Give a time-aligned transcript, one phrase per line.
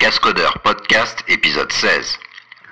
[0.00, 2.18] Cascodeurs Podcast épisode 16.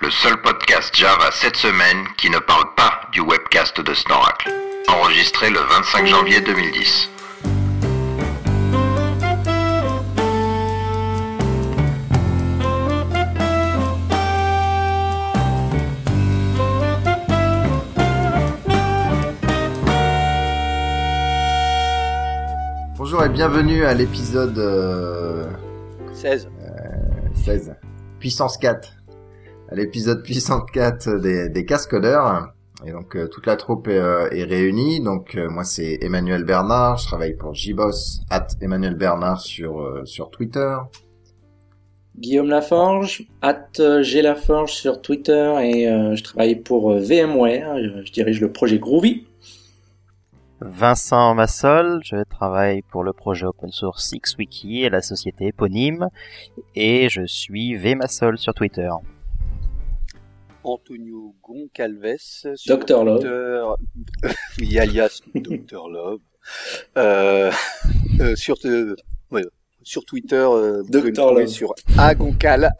[0.01, 4.51] Le seul podcast Java cette semaine qui ne parle pas du webcast de Snoracle.
[4.87, 7.09] Enregistré le 25 janvier 2010.
[22.97, 25.45] Bonjour et bienvenue à l'épisode euh,
[26.15, 26.49] 16.
[27.49, 27.75] 16,
[28.19, 28.93] puissance 4,
[29.71, 32.53] à l'épisode puissance 4 des, des cascodeurs.
[32.85, 35.01] Et donc euh, toute la troupe est, euh, réunie.
[35.01, 40.77] Donc euh, moi c'est Emmanuel Bernard, je travaille pour JBoss, at Emmanuel Bernard sur, Twitter.
[42.19, 45.85] Guillaume Laforge, at Laforge sur Twitter et
[46.15, 49.25] je travaille pour VMware, je dirige le projet Groovy.
[50.61, 56.09] Vincent Massol, je travaille pour le projet open source XWiki et la société éponyme
[56.75, 58.89] et je suis VMassol sur Twitter.
[60.65, 62.17] Antonio Goncalves
[62.55, 63.05] sur Dr.
[63.05, 63.19] Love.
[63.21, 66.19] Twitter, oui, alias Dr Love,
[66.97, 67.51] euh,
[68.19, 68.97] euh, sur, euh,
[69.31, 69.43] ouais,
[69.81, 71.47] sur Twitter, euh, vous Love.
[71.47, 72.73] sur Agoncal.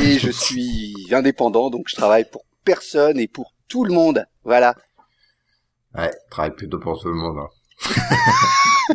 [0.00, 4.24] et je suis indépendant, donc je travaille pour personne et pour tout le monde.
[4.44, 4.74] Voilà.
[5.96, 7.38] Ouais, travaille plutôt pour tout le monde.
[7.38, 7.48] hein.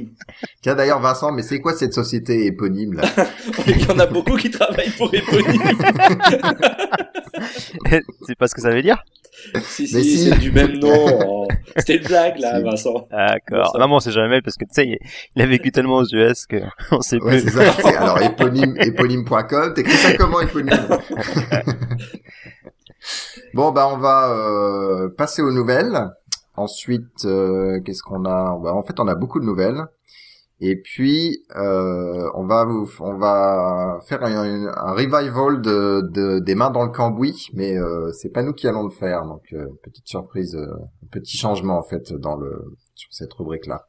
[0.62, 3.04] Tiens d'ailleurs Vincent, mais c'est quoi cette société éponyme là?
[3.68, 5.60] Il y en a beaucoup qui travaillent pour Epony.
[8.28, 9.04] c'est pas ce que ça veut dire?
[9.64, 10.30] Si, Mais si, si.
[10.30, 11.48] c'est du même nom.
[11.78, 12.64] C'était une blague là, Si.
[12.64, 13.08] Vincent.
[13.10, 13.76] D'accord.
[13.80, 14.98] Non, bon, c'est jamais parce que tu sais, il-
[15.36, 16.58] il a vécu tellement aux US que
[16.92, 17.50] on sait Ouais, plus.
[17.52, 18.00] c'est ça.
[18.02, 19.74] Alors éponyme, éponyme.com.
[19.74, 20.78] T'écris ça comment éponyme?
[23.54, 25.98] Bon, bah on va euh, passer aux nouvelles.
[26.60, 28.58] Ensuite, euh, qu'est-ce qu'on a?
[28.62, 29.86] Bah, En fait, on a beaucoup de nouvelles.
[30.62, 32.68] Et puis, euh, on va
[34.06, 38.52] faire un, revival de, de- des mains dans le cambouis, mais euh, c'est pas nous
[38.52, 39.24] qui allons le faire.
[39.24, 40.58] Donc, euh, petite surprise,
[41.12, 42.38] petit changement en fait dans
[42.94, 43.88] sur cette rubrique-là.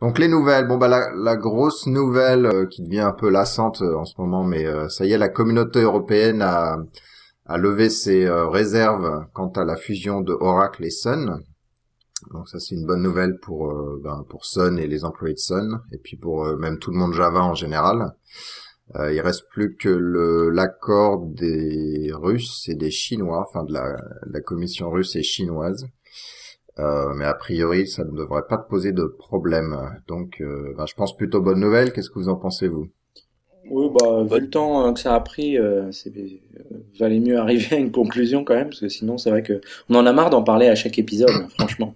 [0.00, 4.20] Donc les nouvelles, bon bah la, grosse nouvelle qui devient un peu lassante en ce
[4.20, 6.78] moment, mais ça y est, la communauté européenne a,
[7.46, 11.44] a levé ses réserves quant à la fusion de Oracle et Sun.
[12.32, 15.38] Donc ça c'est une bonne nouvelle pour euh, ben, pour Sun et les employés de
[15.38, 18.14] Sun, et puis pour euh, même tout le monde Java en général.
[18.96, 23.96] Euh, il reste plus que l'accord des Russes et des Chinois, enfin de la,
[24.26, 25.86] la commission russe et chinoise.
[26.78, 29.74] Euh, mais a priori, ça ne devrait pas te poser de problème.
[30.06, 30.42] Donc,
[30.76, 31.92] ben, je pense plutôt bonne nouvelle.
[31.92, 32.88] Qu'est-ce que vous en pensez, vous?
[33.70, 36.62] Oui, bah, vu le temps euh, que ça a pris, euh, c'est, euh,
[36.98, 39.94] valait mieux arriver à une conclusion quand même, parce que sinon c'est vrai que on
[39.94, 41.94] en a marre d'en parler à chaque épisode, hein, franchement.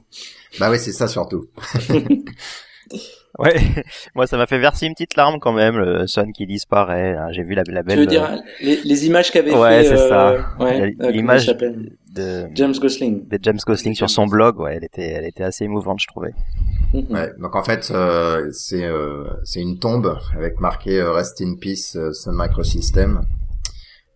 [0.58, 1.46] Bah oui, c'est ça surtout.
[3.38, 3.54] Ouais.
[4.14, 7.14] Moi, ça m'a fait verser une petite larme quand même, le Sun qui disparaît.
[7.14, 7.28] hein.
[7.30, 10.00] J'ai vu la, la Tu belle veux dire les, les images qu'avait Ouais, fait c'est
[10.00, 10.56] euh, ça.
[10.58, 11.46] ouais, euh, l'image
[12.18, 13.26] de, James Gosling.
[13.28, 14.58] de James Gosling sur son blog.
[14.60, 16.34] Ouais, elle était, elle était assez émouvante, je trouvais.
[16.92, 17.32] Ouais.
[17.38, 21.96] Donc en fait, euh, c'est euh, c'est une tombe avec marqué euh, Rest in Peace
[21.96, 23.22] euh, Sun Microsystem.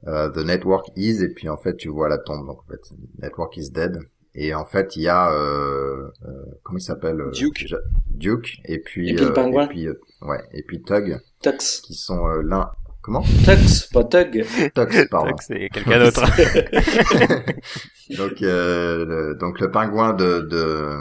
[0.08, 2.80] Euh, the network is et puis en fait tu vois la tombe donc en fait
[3.22, 4.00] network is dead
[4.34, 6.28] et en fait il y a euh, euh,
[6.64, 7.66] comment il s'appelle euh, Duke.
[8.10, 9.66] Duke et puis Et puis le pingouin.
[9.66, 11.82] et puis euh, ouais et puis Tug Tux.
[11.84, 12.69] qui sont euh, l'un
[13.00, 13.22] comment?
[13.22, 14.44] Tux, pas Tug.
[14.74, 16.24] Tux pardon Donc, C'est quelqu'un d'autre.
[18.17, 20.99] donc, euh, le, donc le pingouin de de,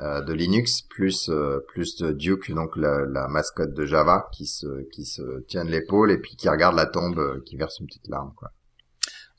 [0.00, 4.82] euh, de Linux plus euh, plus Duke donc la, la mascotte de Java qui se
[4.90, 8.08] qui se tient l'épaule et puis qui regarde la tombe euh, qui verse une petite
[8.08, 8.50] larme quoi.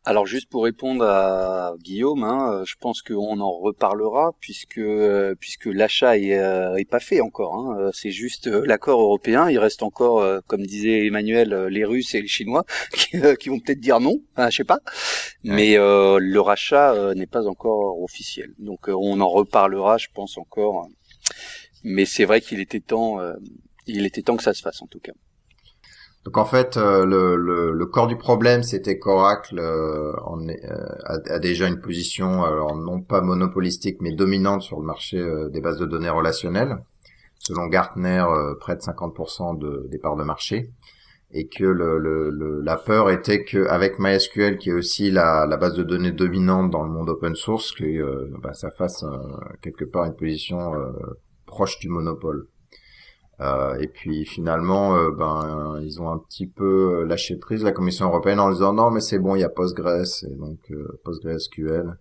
[0.07, 5.33] Alors juste pour répondre à Guillaume, hein, euh, je pense qu'on en reparlera puisque euh,
[5.39, 7.55] puisque l'achat est, euh, est pas fait encore.
[7.55, 9.49] Hein, c'est juste l'accord européen.
[9.49, 13.79] Il reste encore, comme disait Emmanuel, les Russes et les Chinois qui, qui vont peut-être
[13.79, 14.21] dire non.
[14.33, 14.79] Enfin, je sais pas.
[15.43, 18.53] Mais euh, le rachat n'est pas encore officiel.
[18.59, 20.87] Donc on en reparlera, je pense encore.
[21.83, 23.19] Mais c'est vrai qu'il était temps.
[23.87, 25.13] il était temps que ça se fasse en tout cas.
[26.25, 31.19] Donc en fait euh, le, le, le corps du problème c'était qu'Oracle euh, euh, a,
[31.33, 35.61] a déjà une position alors non pas monopolistique mais dominante sur le marché euh, des
[35.61, 36.77] bases de données relationnelles.
[37.37, 40.71] Selon Gartner, euh, près de 50% de, des parts de marché.
[41.31, 45.75] et que le, le, la peur était qu'avec MySQL, qui est aussi la, la base
[45.75, 49.05] de données dominante dans le monde open source, que bah, ça fasse
[49.61, 50.71] quelque part une position
[51.45, 52.47] proche du monopole.
[53.41, 58.05] Euh, et puis finalement, euh, ben ils ont un petit peu lâché prise la Commission
[58.07, 61.97] européenne en disant non mais c'est bon, il y a Postgres et donc euh, PostgreSQL.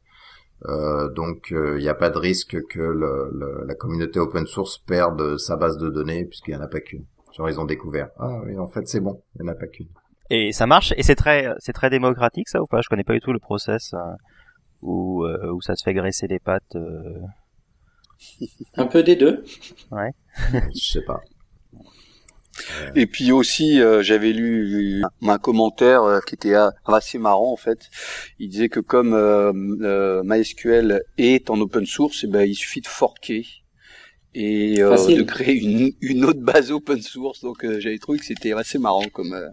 [0.67, 4.79] Euh, donc il n'y a pas de risque que le, le- la communauté open source
[4.79, 7.05] perde sa base de données puisqu'il n'y en a pas qu'une.
[7.37, 8.11] Genre ils ont découvert.
[8.19, 9.89] Ah oui, en fait c'est bon, il n'y en a pas qu'une.
[10.31, 10.95] Et ça marche?
[10.97, 12.81] Et c'est très c'est très démocratique ça ou pas?
[12.81, 13.99] Je connais pas du tout le process euh,
[14.83, 16.77] où euh, où ça se fait graisser les pattes.
[18.43, 18.47] Euh.
[18.77, 19.45] Un peu des deux.
[20.75, 21.21] Je sais pas.
[22.95, 27.57] Et puis aussi, euh, j'avais lu un, un commentaire euh, qui était assez marrant en
[27.57, 27.91] fait.
[28.39, 29.53] Il disait que comme euh,
[29.83, 33.45] euh, MySQL est en open source, eh ben, il suffit de forker
[34.37, 37.41] et euh, de créer une, une autre base open source.
[37.41, 39.49] Donc euh, j'avais trouvé que c'était assez marrant comme euh,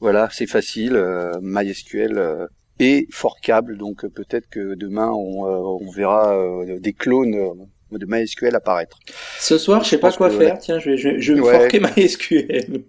[0.00, 0.96] voilà, c'est facile.
[0.96, 2.46] euh, MySQL euh,
[2.80, 7.52] est forkable, donc euh, peut-être que demain on, euh, on verra euh, des clones euh,
[7.98, 8.98] de MySQL apparaître.
[9.38, 10.58] Ce soir, je sais pas quoi que, faire.
[10.58, 12.84] Tiens, je vais, je vais, je vais me forquer MySQL.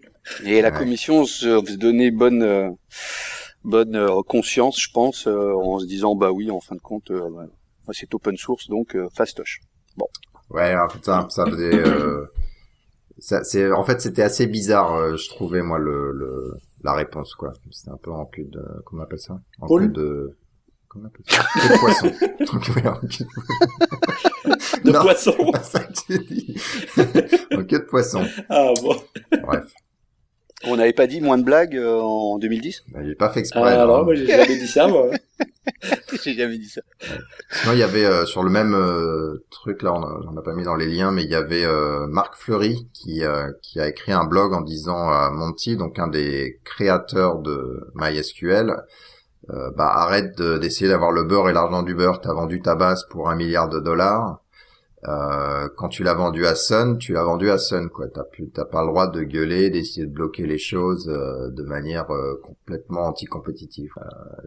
[0.46, 0.78] Et la Ouais.
[0.78, 2.70] commission se, donnait bonne euh,
[3.64, 7.12] bonne euh, conscience, je pense, euh, en se disant bah oui, en fin de compte,
[7.12, 7.30] euh,
[7.86, 9.60] bah, c'est open source, donc euh, fastoche.
[10.50, 11.74] Ouais, en fait, ça, ça faisait.
[11.74, 12.26] Euh,
[13.18, 17.34] ça, c'est, en fait, c'était assez bizarre, euh, je trouvais moi le, le la réponse
[17.36, 17.54] quoi.
[17.72, 19.40] C'était un peu en cul de, comment on appelle ça?
[19.62, 20.38] En queue de,
[20.96, 21.44] comment appelle ça
[21.74, 22.12] de poisson.
[22.52, 23.26] Donc, ouais, en queue
[24.86, 25.34] de- Non, poisson.
[25.38, 26.56] c'est pas ça que tu dis.
[27.56, 28.26] en queue de poisson.
[28.50, 28.96] Ah bon.
[29.44, 29.66] Bref,
[30.66, 33.60] On n'avait pas dit moins de blagues euh, en 2010 bah, j'ai pas fait exprès.
[33.64, 33.82] Ah, non.
[33.82, 35.10] alors, moi, j'ai jamais dit ça, moi.
[36.24, 36.82] J'ai jamais dit ça.
[37.52, 40.44] Sinon, il y avait euh, sur le même euh, truc là, on a- j'en ai
[40.44, 43.80] pas mis dans les liens, mais il y avait euh, Marc Fleury qui euh, qui
[43.80, 48.76] a écrit un blog en disant à Monty, donc un des créateurs de MySQL,
[49.52, 52.22] euh, bah arrête de- d'essayer d'avoir le beurre et l'argent du beurre.
[52.22, 54.42] T'as vendu ta base pour un milliard de dollars.
[55.08, 58.08] Euh, quand tu l'as vendu à Sun, tu l'as vendu à Sun quoi.
[58.08, 61.62] T'as plus, t'as pas le droit de gueuler, d'essayer de bloquer les choses euh, de
[61.64, 62.08] manière
[62.44, 63.92] complètement anticompétitive.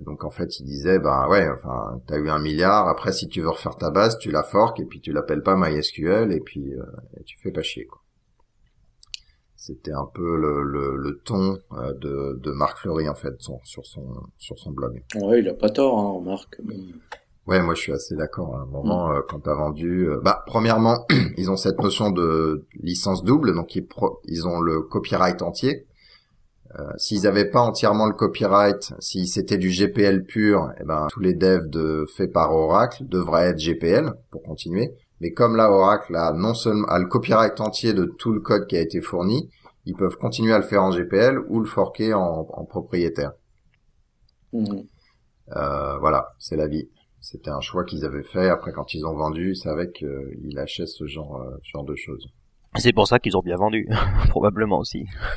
[0.03, 2.89] Donc en fait, il disait bah ouais, enfin t'as eu un milliard.
[2.89, 5.57] Après, si tu veux refaire ta base, tu la forques et puis tu l'appelles pas
[5.57, 6.73] MySQL et puis
[7.25, 8.01] tu fais pas chier quoi.
[9.69, 13.61] C'était un peu le, le, le ton euh, de, de Marc Fleury en fait son-
[13.65, 14.07] sur son
[14.39, 15.03] sur son blog.
[15.17, 16.57] Ouais, il a pas tort, hein, remarque.
[17.47, 18.57] Ouais, moi je suis assez d'accord.
[18.57, 21.05] À un moment, euh, quand t'as vendu, euh, bah premièrement,
[21.37, 25.87] ils ont cette notion de licence double, donc ils, pro- ils ont le copyright entier.
[26.79, 31.21] Euh, S'ils avaient pas entièrement le copyright, si c'était du GPL pur, eh ben tous
[31.21, 34.93] les devs de faits par Oracle devraient être GPL pour continuer.
[35.21, 38.67] Mais comme là Oracle a non seulement a le copyright entier de tout le code
[38.67, 39.51] qui a été fourni,
[39.85, 43.33] ils peuvent continuer à le faire en GPL ou le forquer en, en propriétaire.
[44.53, 44.85] Mhm.
[45.57, 46.89] Euh, voilà, c'est la vie.
[47.21, 48.49] C'était un choix qu'ils avaient fait.
[48.49, 52.29] Après, quand ils ont vendu, ils savaient qu'ils lâchaient ce genre, euh, genre de choses.
[52.77, 53.89] C'est pour ça qu'ils ont bien vendu,
[54.29, 55.05] probablement aussi.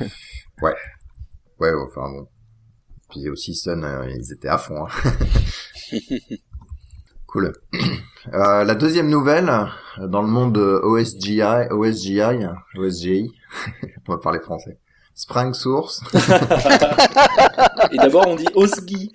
[1.58, 2.28] Ouais, enfin bon.
[3.10, 4.84] Puis aussi Sun, euh, ils étaient à fond.
[4.84, 5.12] hein.
[7.26, 7.52] cool.
[8.32, 9.48] Euh, la deuxième nouvelle,
[9.98, 12.20] euh, dans le monde de OSGI, OSGI,
[12.76, 13.32] OSGI,
[14.08, 14.78] on va parler français.
[15.14, 16.02] Spring Source,
[17.92, 19.12] Et d'abord, on dit Osgi.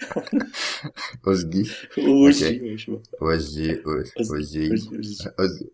[1.23, 1.71] OSGI,
[2.05, 2.61] Osgi.
[3.19, 4.31] OSGI, OS-
[5.37, 5.71] OSGI.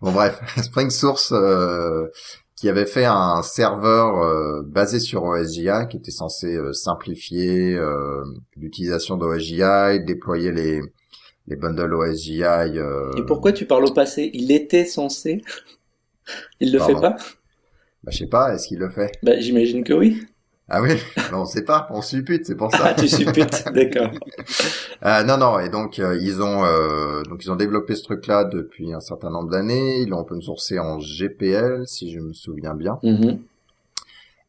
[0.00, 2.06] Bon bref, Spring Source euh,
[2.56, 8.24] qui avait fait un serveur euh, basé sur OSGI qui était censé euh, simplifier euh,
[8.56, 10.80] l'utilisation d'OSGI, déployer les
[11.46, 12.42] les bundles OSGI.
[12.44, 14.30] Euh, Et pourquoi tu parles au passé?
[14.34, 15.42] Il était censé.
[16.60, 16.94] Il le Pardon.
[16.94, 17.16] fait pas?
[18.04, 19.12] Bah, je sais pas, est-ce qu'il le fait?
[19.22, 20.22] Bah, j'imagine que oui.
[20.68, 20.90] Ah oui,
[21.30, 22.84] non, on sait pas, on suppute, c'est pour ça.
[22.86, 24.10] Ah, tu supputes, d'accord.
[25.04, 28.44] Euh, non, non, et donc euh, ils ont euh, donc ils ont développé ce truc-là
[28.44, 30.00] depuis un certain nombre d'années.
[30.00, 32.98] Ils l'ont open sourcé en GPL, si je me souviens bien.
[33.02, 33.38] Mhm.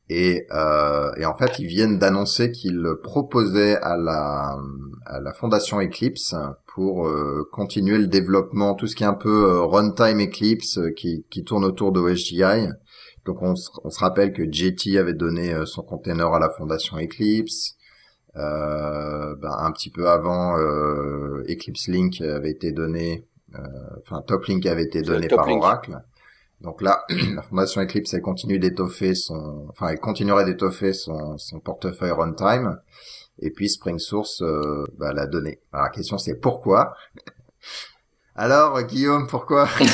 [0.09, 4.57] Et, euh, et en fait, ils viennent d'annoncer qu'ils proposaient à la,
[5.05, 6.35] à la fondation Eclipse
[6.67, 10.91] pour euh, continuer le développement, tout ce qui est un peu euh, runtime Eclipse euh,
[10.91, 12.67] qui, qui tourne autour de OSGI.
[13.25, 16.49] Donc on, se- on se rappelle que JT avait donné euh, son container à la
[16.49, 17.75] fondation Eclipse.
[18.35, 23.59] Euh, ben, un petit peu avant, euh, Eclipse Link avait été donné, euh,
[24.01, 25.45] enfin Top Link avait été donné par.
[25.61, 25.97] Oracle.
[26.63, 27.03] Donc là,
[27.35, 32.79] la fondation Eclipse, elle continue d'étoffer son, enfin, elle continuerait d'étoffer son, son portefeuille runtime.
[33.39, 35.59] Et puis Spring Source euh, bah, l'a donné.
[35.71, 36.93] Alors la question c'est pourquoi?
[38.35, 39.67] Alors Guillaume, pourquoi?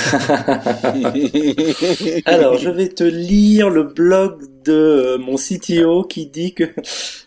[2.25, 6.63] Alors, je vais te lire le blog de euh, mon CTO qui dit que,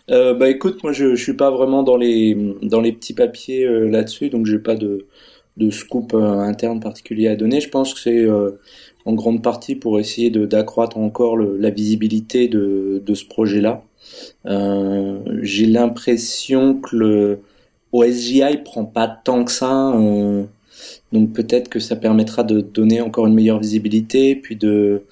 [0.09, 3.63] euh, bah écoute, moi je, je suis pas vraiment dans les dans les petits papiers
[3.63, 5.05] euh, là-dessus, donc j'ai pas de
[5.57, 7.61] de scoop interne particulier à donner.
[7.61, 8.59] Je pense que c'est euh,
[9.05, 13.83] en grande partie pour essayer de d'accroître encore le- la visibilité de de ce projet-là.
[14.45, 17.39] Euh, j'ai l'impression que le
[17.91, 19.91] OSGI prend pas tant que ça.
[19.95, 20.43] euh,
[21.13, 25.03] donc peut-être que ça permettra de donner encore une meilleure visibilité, puis de.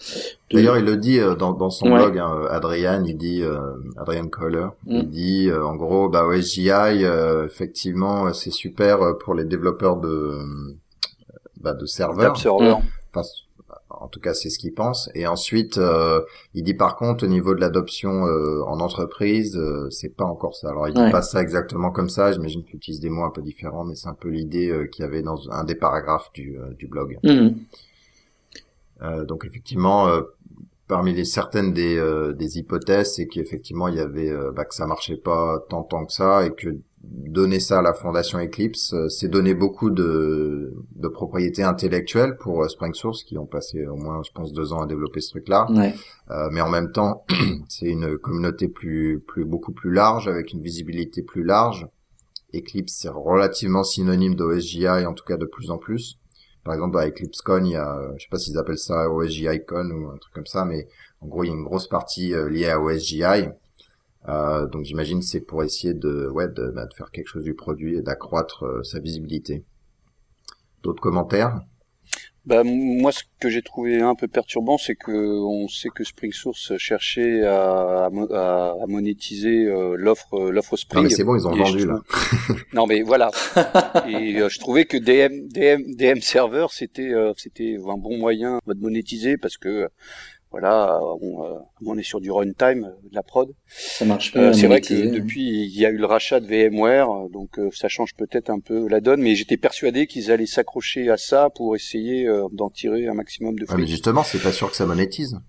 [0.50, 0.55] de...
[0.57, 2.00] D'ailleurs, il le dit euh, dans, dans son Ouais.
[2.00, 3.60] blog, hein, Adrian, il dit, euh,
[3.98, 4.95] Adrian Kohler, Mm.
[4.98, 6.69] il dit, euh, en gros, bah OSGI,
[7.05, 10.43] euh, effectivement, c'est super pour les développeurs de, euh,
[11.62, 12.33] bah, de serveurs.
[13.13, 13.21] Enfin,
[14.00, 15.10] en tout cas, c'est ce qu'il pense.
[15.15, 16.21] Et ensuite, euh,
[16.53, 20.55] il dit par contre, au niveau de l'adoption euh, en entreprise, euh, c'est pas encore
[20.55, 20.69] ça.
[20.69, 21.12] Alors, il dit Ouais.
[21.12, 22.31] pas ça exactement comme ça.
[22.31, 25.03] J'imagine qu'il utilise des mots un peu différents, mais c'est un peu l'idée euh, qu'il
[25.03, 27.17] y avait dans un des paragraphes du, euh, du blog.
[27.24, 27.55] Mhm.
[29.01, 30.21] Euh, donc, effectivement, euh,
[30.88, 34.86] parmi les certaines des, euh, des hypothèses, c'est qu'effectivement, il y avait bah, que ça
[34.86, 39.10] marchait pas tant tant que ça et que donner ça à la fondation Eclipse, euh,
[39.10, 43.96] c'est donner beaucoup de, de propriétés intellectuelles pour euh, Spring Source qui ont passé au
[43.96, 45.65] moins, je pense, deux ans à développer ce truc-là.
[45.72, 45.96] Ouais.
[46.29, 47.25] Euh, mais en même temps,
[47.70, 51.88] c'est une communauté plus, plus, beaucoup plus large, avec une visibilité plus large.
[52.53, 56.20] Eclipse, c'est relativement synonyme d'OSGI, en tout cas de plus en plus.
[56.63, 60.10] Par exemple, à EclipseCon, il y a, je sais pas s'ils appellent ça OSGICon ou
[60.10, 60.88] un truc comme ça, mais
[61.22, 63.50] en gros, il y a une grosse partie liée à OSGI.
[64.29, 67.55] Euh, donc j'imagine c'est pour essayer de, ouais, de, bah, de faire quelque chose du
[67.55, 69.63] produit et d'accroître euh, sa visibilité.
[70.83, 71.61] D'autres commentaires?
[72.43, 76.31] Bah, moi, ce que j'ai trouvé un peu perturbant, c'est que on sait que Spring
[76.31, 81.03] Source cherchait à, à à- monétiser euh, l'offre l'offre Non Spring.
[81.03, 81.99] mais c'est bon, ils ont je vendu là.
[82.73, 83.29] Non mais voilà.
[84.09, 88.59] Et euh, je trouvais que DM DM DM server c'était euh, c'était un bon moyen
[88.65, 89.87] de monétiser parce que euh,
[90.51, 93.50] voilà on, euh, on est sur du runtime euh, de la prod.
[93.67, 94.53] Ça marche Euh, mieux.
[94.53, 95.20] c'est vrai que monétiser.
[95.20, 98.60] depuis il y a eu le rachat de VMware donc euh, ça change peut-être un
[98.60, 102.70] peu la donne mais j'étais persuadé qu'ils allaient s'accrocher à ça pour essayer euh, d'en
[102.70, 103.88] tirer un maximum de Ouais, mais fruits.
[103.88, 105.39] justement, c'est pas sûr que ça monétise.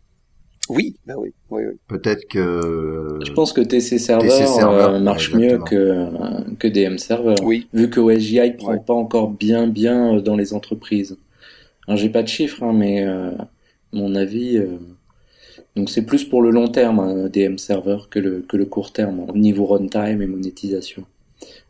[0.68, 1.74] Oui, bah oui, oui, oui.
[1.88, 6.68] Peut-être que Je pense que TC Server, TC Server, euh, marche ouais, mieux que, que
[6.68, 7.34] DM Server.
[7.42, 8.78] Oui, Vu que OSGI prend Ouais.
[8.86, 11.18] pas encore bien bien dans les entreprises.
[11.88, 13.32] Alors j'ai pas de chiffres, hein, mais euh,
[13.92, 14.78] mon avis, euh,
[15.76, 18.92] donc c'est plus pour le long terme hein, DM Server que le que le court
[18.92, 21.04] terme au niveau runtime et monétisation.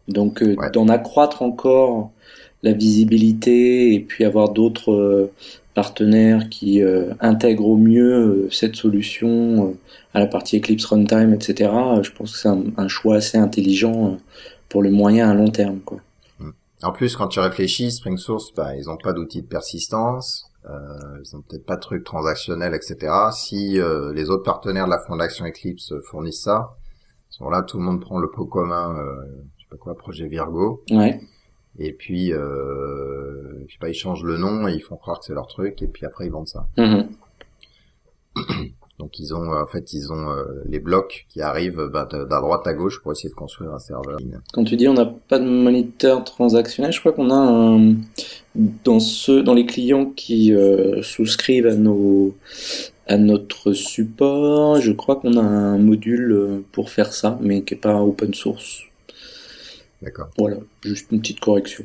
[0.09, 0.71] Donc euh, Ouais.
[0.71, 2.12] d'en accroître encore
[2.62, 5.33] la visibilité et puis avoir d'autres euh,
[5.75, 9.75] partenaires qui euh, intègrent au mieux euh, cette solution euh,
[10.14, 11.71] à la partie Eclipse Runtime, etc.
[12.02, 14.17] je pense que c'est un, un choix assez intelligent euh,
[14.69, 16.00] pour le moyen à long terme, quoi.
[16.83, 21.19] En plus, quand tu réfléchis, Spring Source, bah, ils ont pas d'outils de persistance, euh,
[21.25, 23.12] ils ont peut-être pas de trucs transactionnels, etc.
[23.33, 26.76] Si euh, les autres partenaires de la fondation Eclipse fournissent ça, à
[27.31, 29.25] ce moment-là, tout le monde prend le pot commun, euh,
[29.59, 31.21] je sais pas quoi, projet Virgo, Ouais.
[31.78, 35.25] et puis, euh, je sais pas, ils changent le nom et ils font croire que
[35.25, 36.69] c'est leur truc, et puis après ils vendent ça.
[36.76, 37.09] Mhm.
[39.02, 42.40] Donc ils ont, euh, en fait, ils ont euh, les blocs qui arrivent bah, d'un
[42.40, 44.16] droite à gauche pour essayer de construire un serveur.
[44.52, 47.97] Quand tu dis on n'a pas de moniteur transactionnel, je crois qu'on a un
[48.85, 52.37] dans ceux dans les clients qui euh, souscrivent à nos
[53.09, 57.78] à notre support, je crois qu'on a un module pour faire ça, mais qui est
[57.78, 58.82] pas open source.
[60.00, 60.28] D'accord.
[60.38, 61.85] Voilà, juste une petite correction.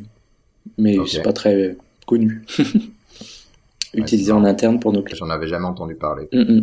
[0.78, 1.10] Mais Ok.
[1.10, 2.44] c'est pas très connu.
[3.96, 5.26] Utilisé en interne pour nos clients.
[5.26, 6.28] J'en avais jamais entendu parler.
[6.32, 6.54] Sais pas.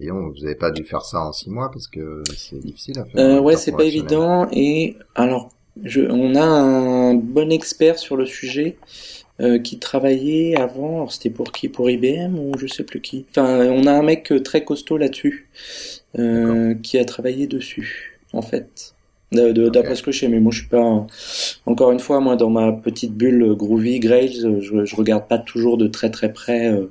[0.00, 2.98] Et on, vous avez pas dû faire ça en six mois parce que c'est difficile
[2.98, 3.24] à faire.
[3.24, 4.48] Euh, un ouais, c'est pas évident.
[4.52, 5.50] Et alors,
[5.82, 8.76] je, on a un bon expert sur le sujet
[9.40, 11.08] euh, qui travaillait avant.
[11.08, 13.26] C'était pour qui Pour IBM ou je sais plus qui.
[13.30, 15.48] Enfin, on a un mec euh, très costaud là-dessus
[16.18, 18.94] euh, qui a travaillé dessus, en fait.
[19.30, 21.06] D'après ce que je sais, mais moi je suis pas.
[21.66, 25.38] Encore une fois, moi dans ma petite bulle Groovy Grails, euh, je, je regarde pas
[25.38, 26.86] toujours de très très près euh,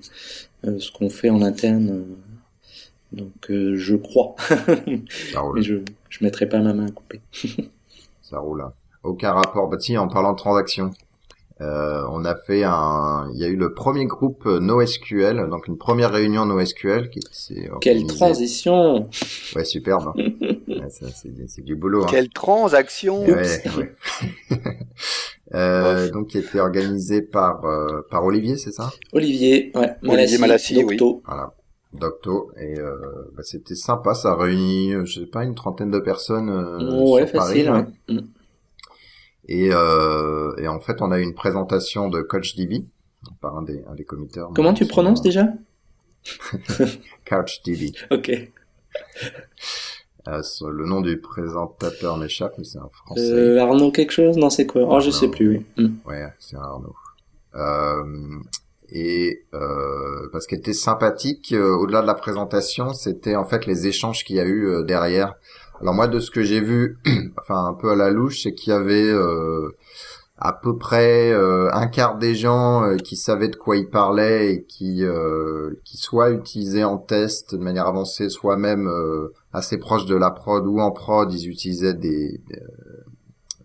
[0.65, 2.05] euh, ce qu'on fait en interne.
[3.11, 4.35] Donc euh, je crois.
[5.33, 5.59] Ça roule.
[5.59, 5.75] Mais je
[6.09, 7.21] je mettrai pas ma main à couper.
[8.21, 8.61] Ça roule.
[8.61, 8.73] hein.
[9.03, 9.69] Aucun rapport.
[9.69, 10.91] Bah si, en parlant de transactions,
[11.61, 13.29] euh, on a fait un.
[13.33, 17.21] Il y a eu le premier groupe euh, NoSQL, donc une première réunion NoSQL qui
[17.31, 19.09] s'est Quelle transition
[19.55, 20.13] Ouais, superbe.
[20.67, 22.03] Ouais, ça, c'est du boulot.
[22.03, 22.07] Hein.
[22.09, 23.95] quelle transaction Ouais, ouais.
[25.55, 28.91] euh, donc qui était organisé par euh, par Olivier, c'est ça?
[29.13, 31.23] Olivier, ouais, Olivier Malassi, Docto.
[31.25, 31.53] Voilà.
[31.99, 32.95] Docto et euh,
[33.35, 37.25] bah, c'était sympa, ça réunit, euh, je sais pas, une trentaine de personnes euh, ouais,
[37.25, 37.63] sur Paris.
[37.65, 37.71] facile.
[37.71, 38.15] ouais.
[38.15, 38.27] Mm.
[39.49, 42.85] Et, euh, et en fait, on a eu une présentation de CouchDB
[43.41, 44.51] par un des, un des committeurs.
[44.53, 45.47] Comment tu prononces déjà
[47.29, 47.93] CouchDB.
[48.11, 48.31] Ok.
[50.27, 53.31] Euh, le nom du présentateur m'échappe, mais c'est un français.
[53.31, 54.35] Euh, Arnaud quelque chose?
[54.37, 54.83] Non, c'est quoi?
[54.85, 55.65] Oh, je sais plus.
[55.77, 55.85] Oui.
[55.85, 55.95] Mm.
[56.05, 56.95] Ouais, c'est un Arnaud.
[57.55, 58.03] Euh,
[58.89, 63.87] et euh, parce qu'elle était sympathique, euh, au-delà de la présentation, c'était en fait les
[63.87, 65.35] échanges qu'il y a eu euh, derrière.
[65.81, 66.97] Alors moi, de ce que j'ai vu,
[67.37, 69.75] enfin un peu à la louche, c'est qu'il y avait euh,
[70.37, 74.53] à peu près euh, un quart des gens euh, qui savaient de quoi ils parlaient
[74.53, 75.03] et qui
[75.83, 78.89] qui soit utilisaient en test de manière avancée, soit même
[79.53, 82.61] assez proche de la prod ou en prod, ils utilisaient des des,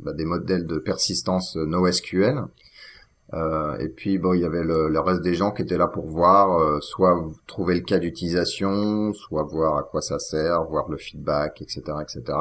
[0.01, 2.45] bah, des modèles de persistance NoSQL.
[3.33, 6.07] Et puis bon, il y avait le, le, reste des gens qui étaient là pour
[6.07, 11.63] voir, soit trouver le cas d'utilisation, soit voir à quoi ça sert, voir le feedback,
[11.63, 12.35] etc., etc.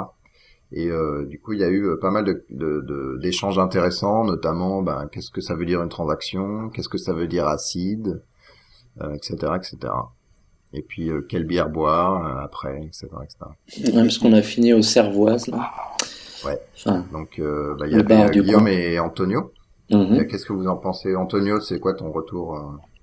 [0.73, 4.81] Et euh, du coup, il y a eu euh, pas mal de, d'échanges intéressants, notamment
[4.81, 8.23] ben, qu'est-ce que ça veut dire une transaction, qu'est-ce que ça veut dire acide,
[9.01, 9.93] euh, etc., etc.
[10.73, 13.93] Et puis euh, quelle bière boire euh, après, etc., etc.
[13.93, 15.71] Même ce qu'on a fini au Cervoise là.
[16.45, 16.59] Ouais.
[17.11, 17.39] Donc
[17.77, 19.51] bah, il y a Guillaume et Antonio.
[19.91, 20.27] Mhm.
[20.27, 21.59] Qu'est-ce que vous en pensez, Antonio?
[21.59, 22.57] C'est quoi ton retour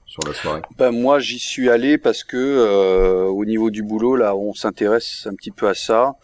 [0.09, 0.63] sur la soirée?
[0.77, 5.27] Ben, Moi, j'y suis allé parce que euh, au niveau du boulot, là, on s'intéresse
[5.31, 6.17] un petit peu à ça.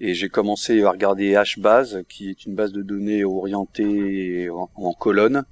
[0.00, 5.44] Et j'ai commencé à regarder HBase, qui est une base de données orientée en, colonne.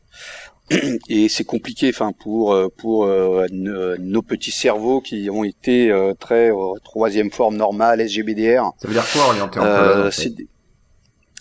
[1.09, 6.51] Et c'est compliqué, enfin pour pour euh, nos petits cerveaux qui ont été euh, très
[6.83, 8.73] troisième forme normale SGBDR.
[8.79, 10.11] Ça veut dire quoi orienté en colonne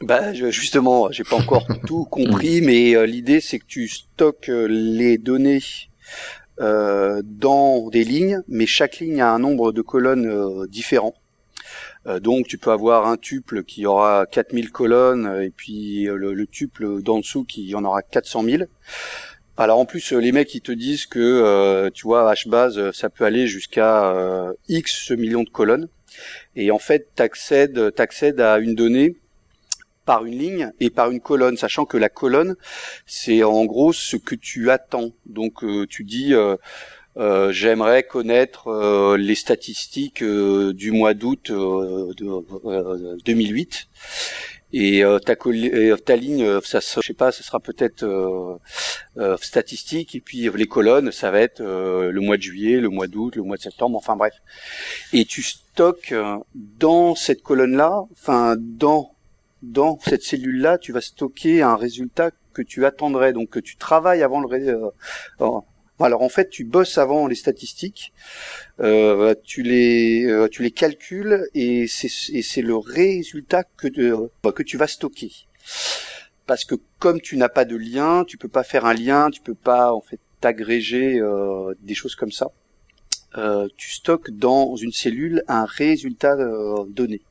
[0.02, 5.62] bah, justement, j'ai pas encore tout compris, mais l'idée c'est que tu stockes les données
[6.62, 11.14] euh, dans des lignes, mais chaque ligne a un nombre de colonnes euh, différents.
[12.08, 17.02] Euh, donc tu peux avoir un tuple qui aura 4000 colonnes et puis le, tuple
[17.02, 18.64] d'en dessous qui en aura 400 000.
[19.58, 23.48] Alors en plus les mecs ils te disent que tu vois HBase ça peut aller
[23.48, 24.14] jusqu'à
[24.68, 25.88] X millions de colonnes
[26.56, 29.16] et en fait t'accèdes t'accèdes à une donnée
[30.06, 32.56] par une ligne et par une colonne, sachant que la colonne,
[33.06, 35.12] c'est en gros ce que tu attends.
[35.26, 36.56] Donc euh, tu dis, euh,
[37.18, 43.88] euh, j'aimerais connaître les statistiques du mois d'août de 2008.
[44.78, 48.06] Et ta, ta ligne, ça, je sais pas, ça sera peut-être
[49.42, 50.16] statistique.
[50.16, 53.44] Et puis les colonnes, ça va être le mois de juillet, le mois d'août, le
[53.44, 53.98] mois de septembre.
[53.98, 54.34] Enfin bref.
[55.14, 56.14] Et tu stockes
[56.54, 59.15] dans cette colonne-là, enfin dans
[59.66, 64.24] dans cette cellule-là, tu vas stocker un résultat que tu attendrais, donc que tu travailles
[64.24, 64.50] avant le.
[64.51, 65.60] Euh,
[66.00, 68.14] alors en fait, tu bosses avant les statistiques,
[68.80, 74.88] euh, tu les euh, tu les calcules et c'est le résultat que que tu vas
[74.88, 75.32] stocker.
[76.46, 79.42] Parce que comme tu n'as pas de lien, tu peux pas faire un lien, tu
[79.42, 81.20] peux pas en fait agréger
[81.82, 82.51] des choses comme ça.
[83.78, 86.36] tu stockes dans une cellule un résultat
[86.88, 87.22] donné.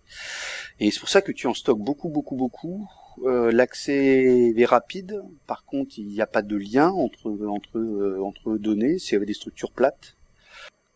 [0.80, 2.88] Et c'est pour ça que tu en stockes beaucoup, beaucoup, beaucoup.
[3.24, 5.22] Euh, L'accès est rapide.
[5.46, 8.98] Par contre, il n'y a pas de lien entre entre euh, entre données.
[8.98, 10.16] C'est des structures plates.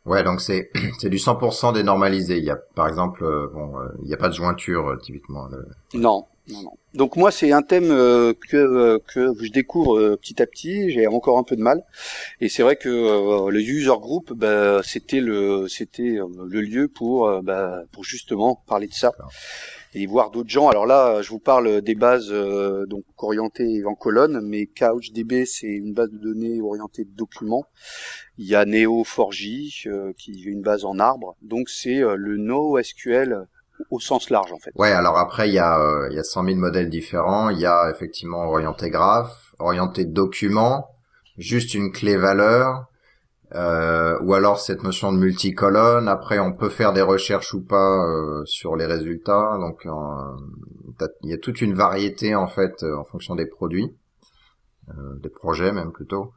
[0.05, 2.39] Ouais, donc c'est c'est du 100% dénormalisé.
[2.39, 5.49] Il y a par exemple, euh, bon, euh, il n'y a pas de jointure typiquement.
[5.95, 6.73] Non, non, non.
[6.95, 10.91] Donc moi, c'est un thème que que je découvre petit à petit.
[10.91, 11.85] J'ai encore un peu de mal.
[12.41, 17.83] Et c'est vrai que le user group, bah, c'était le c'était le lieu pour bah,
[17.93, 19.13] pour justement parler de ça
[19.95, 20.69] et voir d'autres gens.
[20.69, 25.67] Alors là, je vous parle des bases euh, donc orientées en colonne, mais CouchDB c'est
[25.67, 27.65] une base de données orientée de documents.
[28.37, 31.37] Il y a Neo4j euh, qui est une base en arbre.
[31.43, 33.47] Donc c'est euh, le NoSQL
[33.91, 34.71] au sens large en fait.
[34.75, 37.51] Ouais, alors après il y a il y a 100 000 modèles différents.
[37.51, 40.89] Il y a effectivement orienté graphe, orienté document,
[41.37, 42.89] juste une clé valeur
[43.55, 46.09] euh, ou alors cette notion de multicolonne.
[46.09, 49.57] Après, on peut faire des recherches ou pas euh, sur les résultats.
[49.59, 53.95] Donc, euh, il y a toute une variété en fait en fonction des produits,
[55.23, 56.33] des projets même plutôt.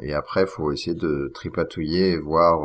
[0.00, 2.62] et après, faut essayer de tripatouiller et voir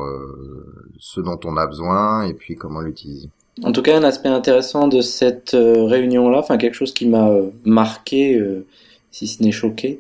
[0.97, 3.30] ce dont on a besoin et puis comment l'utiliser.
[3.63, 7.32] En tout cas, un aspect intéressant de cette réunion-là, enfin quelque chose qui m'a
[7.63, 8.39] marqué,
[9.12, 10.00] si ce n'est choqué,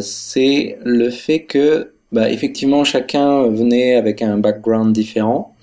[0.00, 5.54] c'est le fait que bah, effectivement, chacun venait avec un background différent.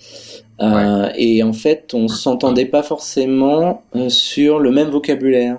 [0.61, 5.57] Euh, Et en fait, on s'entendait pas forcément euh, sur le même vocabulaire.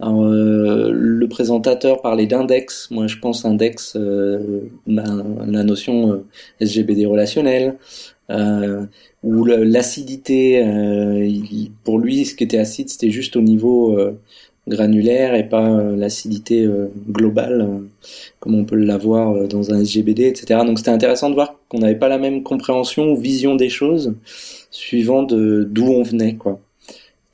[0.00, 2.90] Alors, euh, le présentateur parlait d'index.
[2.90, 5.04] Moi, je pense index, euh, la,
[5.46, 6.24] la, notion euh,
[6.60, 7.76] SGBD relationnelle,
[9.22, 10.64] ou l'acidité.
[11.84, 13.96] pour lui, ce qui était acide, c'était juste au niveau
[14.70, 17.78] granulaire et pas euh, l'acidité euh, globale euh,
[18.38, 20.60] comme on peut l'avoir dans un SGBD, etc.
[20.64, 24.14] Donc c'était intéressant de voir qu'on n'avait pas la même compréhension ou vision des choses
[24.70, 26.58] suivant d'où on venait, quoi.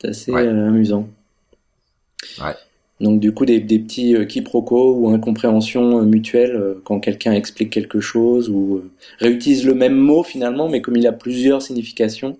[0.00, 1.08] C'est assez amusant.
[2.40, 2.54] Ouais.
[3.00, 8.48] Donc du coup des, des petits quiproquos ou incompréhensions mutuelles quand quelqu'un explique quelque chose
[8.48, 8.82] ou
[9.18, 12.38] réutilise le même mot finalement, mais comme il a plusieurs significations,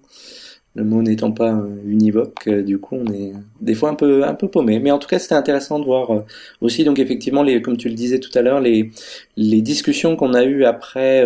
[0.77, 4.25] le mot n'étant pas euh, univoque, euh, du coup on est des fois un peu
[4.25, 4.79] un peu paumé.
[4.79, 6.21] Mais en tout cas c'était intéressant de voir euh,
[6.61, 8.91] aussi donc effectivement les comme tu le disais tout à l'heure les
[9.37, 11.25] les discussions qu'on a eues après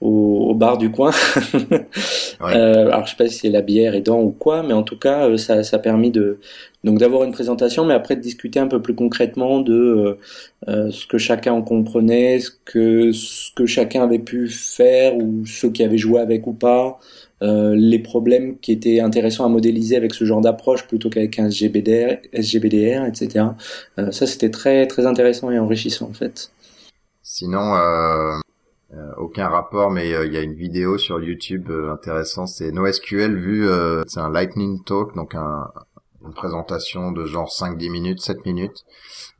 [0.00, 1.10] au, bar du coin.
[2.40, 5.36] alors je sais pas si c'est la bière aidant ou quoi, mais en tout cas
[5.36, 6.38] ça ça a permis de
[6.84, 10.18] donc d'avoir une présentation, mais après de discuter un peu plus concrètement de
[10.66, 15.70] ce que chacun en comprenait, ce que ce que chacun avait pu faire ou ceux
[15.70, 16.98] qui avaient joué avec ou pas.
[17.40, 21.46] Euh, les problèmes qui étaient intéressants à modéliser avec ce genre d'approche plutôt qu'avec un
[21.46, 23.46] SGBDR, SGBDR etc.
[23.98, 26.50] Euh, ça, c'était très très intéressant et enrichissant en fait.
[27.22, 28.38] Sinon, euh,
[28.94, 32.48] euh aucun rapport, mais il y a une vidéo sur YouTube intéressante.
[32.48, 33.68] C'est NoSQL vu,
[34.06, 35.70] c'est un Lightning Talk, donc un,
[36.24, 38.84] une présentation de genre 5-10 minutes, 7 minutes.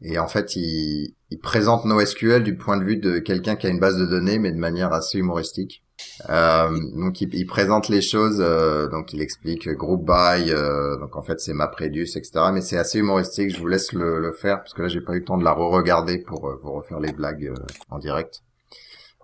[0.02, 3.70] Et en fait, il, il présente NoSQL du point de vue de quelqu'un qui a
[3.70, 5.82] une base de données, mais de manière assez humoristique.
[6.30, 11.16] Euh, donc il, il, présente les choses, euh, donc il explique group by, euh, donc
[11.16, 12.46] en fait c'est MapReduce, etc.
[12.52, 13.50] Mais c'est assez humoristique.
[13.50, 15.44] Je vous laisse le, le faire parce que là j'ai pas eu le temps de
[15.44, 18.42] la re-regarder pour, euh, pour refaire les blagues euh, en direct.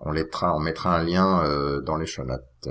[0.01, 2.69] On mettra, on mettra un lien dans les show notes.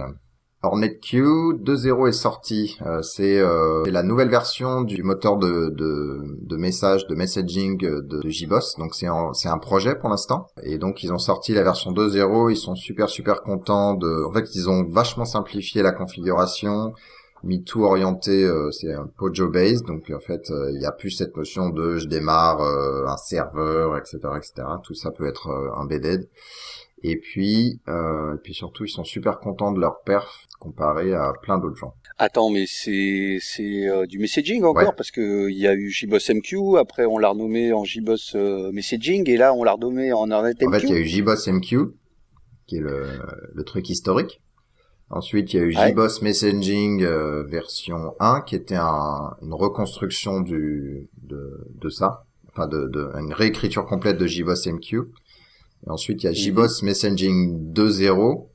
[0.63, 2.77] HornetQ 2.0 est sorti.
[2.85, 7.99] Euh, c'est euh, la nouvelle version du moteur de, de, de message, de messaging de,
[7.99, 8.77] de JBoss.
[8.77, 10.47] Donc c'est un projet pour l'instant.
[10.63, 12.49] Et donc ils ont sorti la version 2.0.
[12.49, 14.25] Ils sont super super contents de.
[14.25, 16.93] En fait ils ont vachement simplifié la configuration
[17.45, 21.11] mis tout orienté, euh, c'est un Pojo base, donc en fait il n'y a plus
[21.11, 24.53] cette notion de je démarre un serveur, etc., etc.
[24.81, 26.29] Tout ça peut être embedded.
[27.05, 31.33] Et puis, euh, et puis surtout, ils sont super contents de leur perf comparé à
[31.41, 31.95] plein d'autres gens.
[32.17, 36.29] Attends, mais c'est c'est euh, du messaging encore parce que il y a eu JBoss
[36.29, 40.31] MQ, après on l'a renommé en JBoss euh, Messaging et là on l'a renommé en
[40.31, 40.67] Hornet MQ.
[40.67, 41.77] En fait, il y a eu JBoss MQ
[42.67, 43.07] qui est le,
[43.53, 44.41] le truc historique.
[45.09, 50.39] Ensuite, il y a eu JBoss Messaging euh, version 1 qui était un, une reconstruction
[50.39, 55.01] du de, de ça, enfin de, de une réécriture complète de JBoss MQ.
[55.85, 56.35] Et ensuite, il y a mhm.
[56.35, 58.47] JBoss Messaging 2.0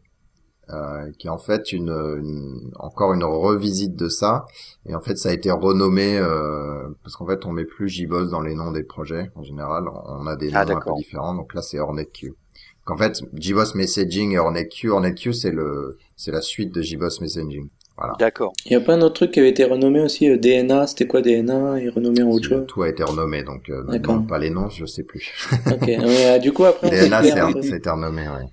[0.71, 4.45] euh, qui est en fait une, encore une revisite de ça.
[4.85, 8.31] Et en fait, ça a été renommé euh, parce qu'en fait, on met plus JBoss
[8.31, 9.31] dans les noms des projets.
[9.35, 11.35] En général, on a des ah, noms un peu différents.
[11.35, 12.29] Donc là, c'est HornetQ.
[12.29, 17.23] Donc en fait, JBoss Messaging et HornetQ, HornetQ, c'est le c'est la suite de JBoss
[17.23, 17.69] Messaging.
[17.99, 18.15] Voilà.
[18.19, 18.53] D'accord.
[18.65, 21.09] Il y a pas un autre truc qui avait été renommé aussi, euh, DNA, c'était
[21.09, 22.65] quoi DNA et renommé en autre chose?
[22.69, 23.83] Tout a été renommé, donc euh,
[24.29, 25.33] pas les noms, je sais plus.
[25.67, 26.91] ok, mais, euh, du coup après...
[26.91, 27.23] DNA,
[27.61, 28.47] c'est été renommé, oui.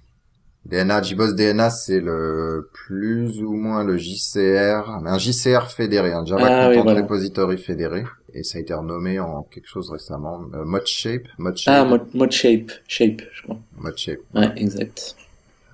[0.66, 6.42] DNA, JBoss DNA, c'est le plus ou moins le JCR, un JCR fédéré, un Java
[6.44, 8.04] ah, Content oui, Repository fédéré,
[8.34, 11.72] et ça a été renommé en quelque chose récemment, euh, ModShape, ModShape.
[11.72, 13.60] Ah, Mod, ModShape, Shape, je crois.
[13.78, 14.22] ModShape.
[14.34, 15.16] Ouais, exact.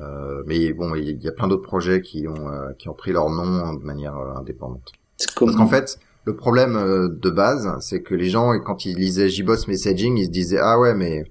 [0.01, 3.11] Euh, mais bon, il y a plein d'autres projets qui ont euh, qui ont pris
[3.11, 4.91] leur nom de manière euh, indépendante.
[5.17, 9.67] Parce qu'en fait, le problème de base, c'est que les gens, quand ils lisaient JBoss
[9.67, 11.23] Messaging, ils se disaient ah ouais, mais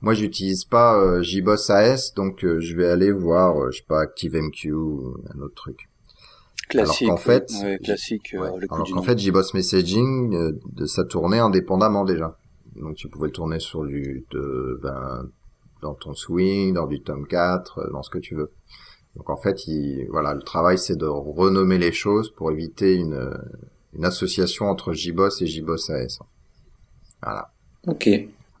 [0.00, 5.16] moi j'utilise pas JBoss AS, donc je vais aller voir, je sais pas ActiveMQ ou
[5.34, 5.88] un autre truc.
[6.70, 7.08] Classique.
[7.08, 7.52] Alors qu'en fait,
[7.84, 8.34] classique.
[8.34, 12.38] alors qu'en fait, JBoss Messaging, de, ça tournait indépendamment déjà.
[12.74, 15.28] Donc tu pouvais le tourner sur du de, ben,
[15.82, 18.52] dans ton swing, dans du tome 4, euh, dans ce que tu veux.
[19.16, 23.30] Donc en fait, il, voilà, le travail c'est de renommer les choses pour éviter une,
[23.94, 26.18] une association entre JBoss et JBoss AS.
[27.22, 27.50] Voilà.
[27.86, 28.08] Ok.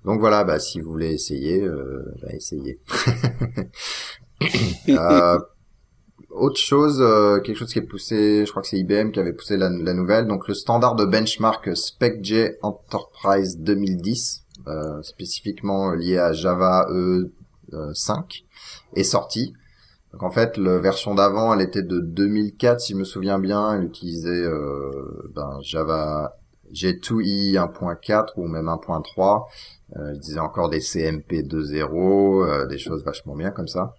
[0.04, 2.78] Donc voilà, bah, si vous voulez essayer, euh, bah, essayez.
[4.88, 5.38] euh,
[6.30, 9.32] autre chose, euh, quelque chose qui est poussé, je crois que c'est IBM qui avait
[9.32, 14.45] poussé la, la, nouvelle, donc le standard de benchmark SpecJ Enterprise 2010 euh,
[15.02, 16.86] spécifiquement lié à Java
[17.72, 18.44] E5
[18.94, 19.54] est sorti.
[20.12, 23.74] Donc en fait, la version d'avant, elle était de 2004 si je me souviens bien.
[23.74, 26.38] Elle utilisait euh, ben, Java
[26.72, 29.44] G2i 1.4 ou même 1.3.
[29.96, 33.94] Euh, il disait encore des CMP 2.0, euh, des choses vachement bien comme ça.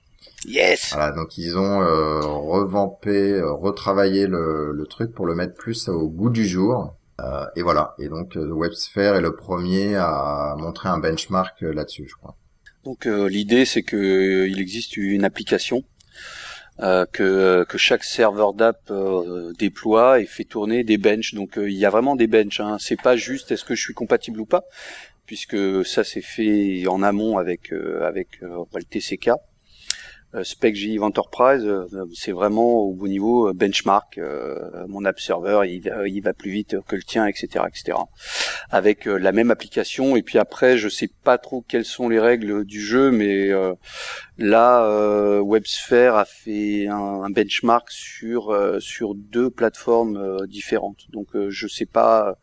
[0.45, 0.91] Yes.
[0.93, 5.87] Voilà, donc ils ont euh, revampé, euh, retravaillé le, le, truc pour le mettre plus
[5.87, 6.93] au goût du jour.
[7.21, 7.95] Euh, et voilà.
[7.99, 12.35] Et donc euh, WebSphere est le premier à montrer un benchmark euh, là-dessus, je crois.
[12.83, 15.83] Donc l'idée c'est que il existe une application
[16.79, 18.93] que, que chaque serveur d'app
[19.59, 21.33] déploie et fait tourner des benches.
[21.33, 22.61] Donc il y a vraiment des benches.
[22.61, 22.77] Hein.
[22.79, 24.63] C'est pas juste est-ce que je suis compatible ou pas,
[25.25, 29.31] puisque ça c'est fait en amont avec avec le TCK.
[30.37, 34.19] Euh, SpecJ Enterprise, euh, c'est vraiment au niveau benchmark.
[34.87, 37.97] mon app server, il, va plus vite que le tien, etc., etc.
[38.69, 40.15] Avec la même application.
[40.15, 43.49] Et puis après, je sais pas trop quelles sont les règles du jeu, mais
[44.37, 51.05] là, WebSphere a fait un, benchmark sur sur deux plateformes différentes.
[51.11, 52.37] Donc, je sais pas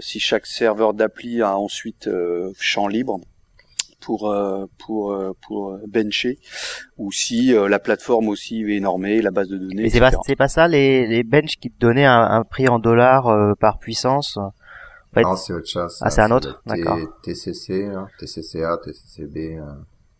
[0.00, 2.08] si chaque serveur d'appli a ensuite
[2.58, 3.20] champ libre
[4.02, 6.38] pour euh, pour euh, pour bencher
[6.98, 9.88] ou si euh, la plateforme aussi est normée, la base de données.
[9.88, 13.56] c'est pas c'est pas ça les les bench qui te donnaient un, prix en dollars
[13.58, 14.38] par puissance.
[15.16, 15.98] non, c'est autre chose.
[16.02, 16.98] Ah, c'est un autre, d'accord.
[17.22, 19.58] TCC, hein, TCCA, TCCB.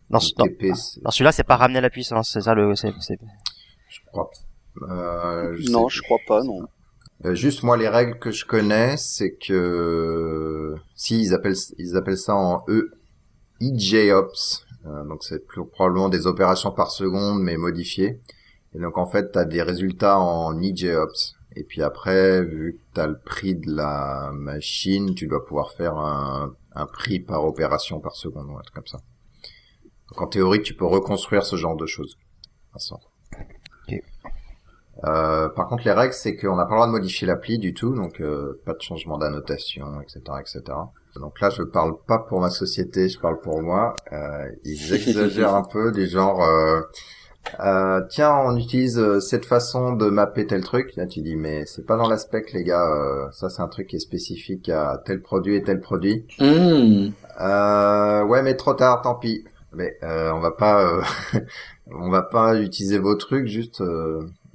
[0.09, 2.75] non, non, celui-là, c'est pas ramener la puissance, c'est ça le.
[2.75, 2.91] c'est
[3.89, 4.31] Je crois.
[4.77, 6.61] je non, je crois pas, non.
[7.33, 12.35] juste moi, les règles que je connais, c'est que si ils appellent ils appellent ça
[12.35, 12.91] en E
[13.71, 14.65] EJOps.
[14.85, 18.19] Euh, donc c'est probablement des opérations par seconde mais modifiées.
[18.75, 21.35] Et donc en fait, tu as des résultats en EJOps.
[21.55, 25.71] Et puis après, vu que tu as le prix de la machine, tu dois pouvoir
[25.71, 28.99] faire un, un prix par opération par seconde ou un truc comme ça.
[30.09, 32.17] Donc en théorie, tu peux reconstruire ce genre de choses.
[35.05, 37.73] Euh, par contre, les règles, c'est qu'on n'a pas le droit de modifier l'appli du
[37.73, 40.61] tout, donc euh, pas de changement d'annotation, etc., etc.
[41.19, 43.95] Donc là, je parle pas pour ma société, je parle pour moi.
[44.11, 46.81] Euh, ils exagèrent un peu, du genre, euh,
[47.59, 50.95] euh, tiens, on utilise euh, cette façon de mapper tel truc.
[50.95, 52.89] Là, tu dis, mais c'est pas dans l'aspect, les gars.
[52.89, 56.25] Euh, ça, c'est un truc qui est spécifique à tel produit et tel produit.
[56.39, 57.09] Mmh.
[58.27, 59.43] ouais, mais trop tard, tant pis.
[59.75, 61.01] Mais on va pas,
[61.87, 63.81] on va pas utiliser vos trucs juste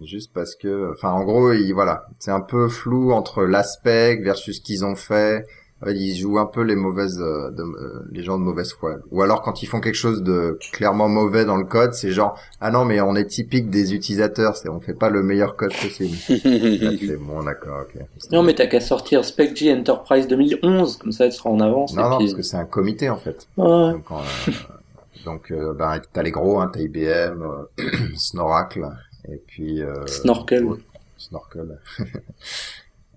[0.00, 4.58] juste parce que enfin en gros il, voilà c'est un peu flou entre l'aspect versus
[4.58, 5.44] ce qu'ils ont fait
[5.86, 8.96] ils jouent un peu les mauvaises, euh, euh, les gens de mauvaise foi.
[9.12, 12.38] Ou alors quand ils font quelque chose de clairement mauvais dans le code, c'est genre
[12.60, 15.72] ah non mais on est typique des utilisateurs, c'est on fait pas le meilleur code
[15.72, 16.16] possible.
[16.26, 18.02] c'est bon d'accord, ok.
[18.32, 21.94] Non mais t'as qu'à sortir SpecG Enterprise 2011, comme ça tu seras en avance.
[21.94, 23.46] Non non parce que c'est un comité en fait.
[23.56, 23.92] Ouais.
[23.92, 24.52] Donc, euh,
[25.24, 27.44] donc euh, ben t'as les gros, hein, t'as IBM,
[28.16, 28.88] Snoracle
[29.30, 30.66] et puis Snorkel.
[31.16, 31.78] Snorkel.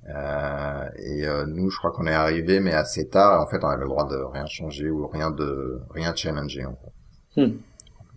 [0.10, 3.42] Euh, et euh, nous, je crois qu'on est arrivé, mais assez tard.
[3.42, 6.66] En fait, on avait le droit de rien changer ou rien de rien challenger.
[6.66, 7.42] En fait.
[7.42, 7.58] Hmm.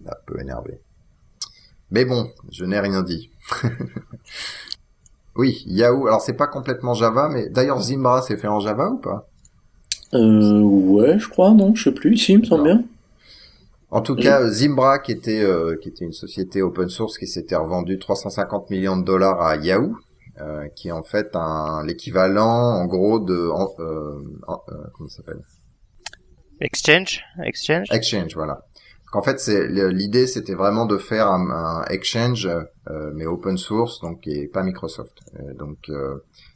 [0.07, 0.81] Un peu énervé.
[1.91, 3.31] Mais bon, je n'ai rien dit.
[5.37, 6.07] oui, Yahoo.
[6.07, 9.29] Alors c'est pas complètement Java, mais d'ailleurs Zimbra c'est fait en Java ou pas?
[10.15, 11.53] Euh, Ouais, je crois.
[11.53, 12.17] Non, je sais plus.
[12.17, 12.85] Si, il me semble bien.
[13.91, 17.55] En tout cas, Zimbra, qui était euh, qui était une société open source qui s'était
[17.55, 19.97] revendue 350 millions de dollars à Yahoo,
[20.41, 24.19] euh, qui est en fait un l'équivalent en gros de euh,
[24.49, 25.43] euh, comment ça s'appelle?
[26.61, 27.87] Exchange, Exchange?
[27.91, 28.65] Exchange, voilà.
[29.13, 34.01] En fait, c'est l'idée, c'était vraiment de faire un, un Exchange, euh, mais open source,
[34.01, 35.21] donc et pas Microsoft.
[35.57, 35.89] donc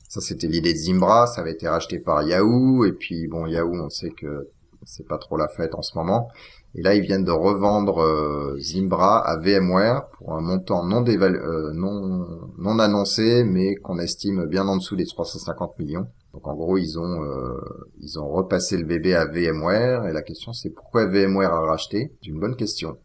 [0.08, 1.28] ça, c'était l'idée de Zimbra.
[1.28, 4.48] Ça avait été racheté par Yahoo, et puis bon, Yahoo, on sait que
[4.84, 6.30] c'est pas trop la fête en ce moment.
[6.74, 11.72] Et là, ils viennent de revendre euh, Zimbra à VMware pour un montant non, euh,
[11.72, 12.26] non,
[12.58, 16.06] non annoncé, mais qu'on estime bien en dessous des 350 millions.
[16.34, 17.58] Donc en gros, ils ont euh,
[18.00, 20.06] ils ont repassé le bébé à VMware.
[20.06, 22.12] Et la question, c'est pourquoi VMware a racheté?
[22.22, 22.98] C'est une bonne question.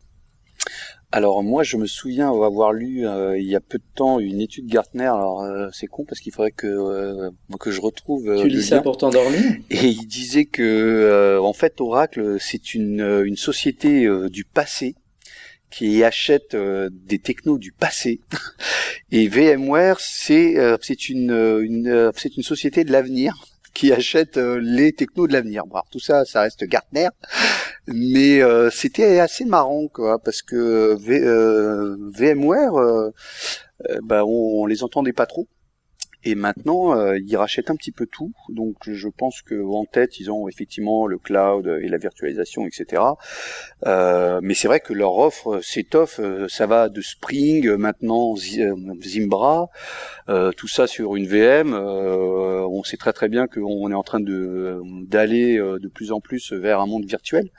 [1.15, 4.41] Alors moi je me souviens avoir lu euh, il y a peu de temps une
[4.41, 5.03] étude Gartner.
[5.03, 8.35] Alors euh, c'est con parce qu'il faudrait que euh, que je retrouve.
[8.41, 9.39] tu lis ça pour t'endormir?
[9.69, 14.95] Et il disait que en fait Oracle c'est une une société du passé
[15.69, 18.19] qui achète des technos du passé
[19.11, 25.27] et VMware c'est c'est une, une c'est une société de l'avenir qui achète les technos
[25.27, 25.65] de l'avenir.
[25.65, 27.09] Bon, tout ça, ça reste Gartner,
[27.87, 33.11] mais euh, c'était assez marrant quoi parce que euh, VMware euh,
[34.03, 35.47] bah, on, on, les entendait pas trop
[36.23, 38.31] et maintenant, euh, ils rachètent un petit peu tout.
[38.49, 43.01] Donc, je pense que en tête, ils ont effectivement le cloud et la virtualisation, etc.
[43.85, 46.19] Euh, mais c'est vrai que leur offre s'étoffe.
[46.19, 49.69] Euh, ça va de Spring, maintenant euh, Zimbra,
[50.29, 51.73] euh, tout ça sur une VM.
[51.73, 56.53] on sait très très bien qu'on est en train de d'aller de plus en plus
[56.53, 57.49] vers un monde virtuel.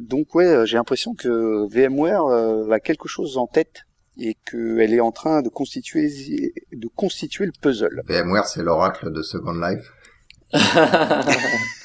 [0.00, 3.84] donc, ouais, j'ai l'impression que VMware a quelque chose en tête
[4.18, 8.02] et qu'elle est en train de constituer, de constituer le puzzle.
[8.08, 9.92] VMware, c'est l'oracle de Second Life.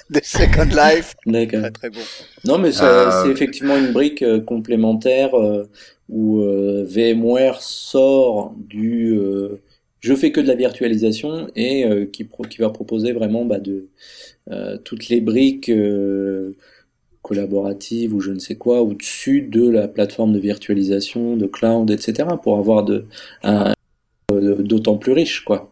[0.10, 1.16] de Second Life.
[1.26, 1.62] D'accord.
[1.62, 2.02] Très, très bon.
[2.46, 5.70] Non, mais euh, c'est effectivement une brique euh, complémentaire euh,
[6.10, 6.40] où
[6.88, 9.20] VMware sort du
[10.02, 13.90] je fais que de la virtualisation et qui, qui va proposer vraiment bah, de
[14.84, 15.72] toutes les briques
[17.26, 22.30] collaborative ou je ne sais quoi au-dessus de la plateforme de virtualisation, de cloud, etc.
[22.44, 23.06] pour avoir de,
[23.42, 23.74] un,
[24.30, 25.72] d'autant plus riche, quoi.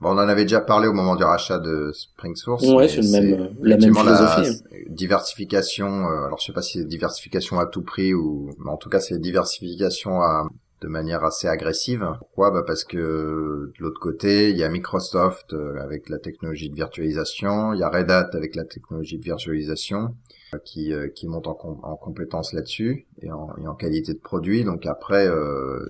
[0.00, 2.66] Bon, on en avait déjà parlé au moment du rachat de Spring Source.
[2.66, 4.62] Ouais, c'est même, la même philosophie.
[4.88, 8.78] diversification, euh, alors je sais pas si c'est diversification à tout prix ou, mais en
[8.78, 10.48] tout cas c'est diversification à,
[10.80, 12.06] de manière assez agressive.
[12.18, 12.50] Pourquoi?
[12.50, 16.74] Bah Parce que de l'autre côté, il y a Microsoft euh, avec la technologie de
[16.74, 20.14] virtualisation, il y a Red Hat avec la technologie de virtualisation
[20.52, 24.18] euh, qui, euh, qui monte en, en compétence là-dessus et en, et en, qualité de
[24.18, 24.64] produit.
[24.64, 25.28] Donc après,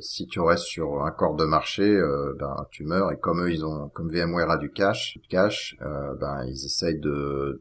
[0.00, 2.00] si tu restes sur un corps de marché,
[2.38, 3.10] ben tu meurs.
[3.12, 7.00] Et comme eux, ils ont, comme VMware a du cash, du cash, ben ils essayent
[7.00, 7.60] de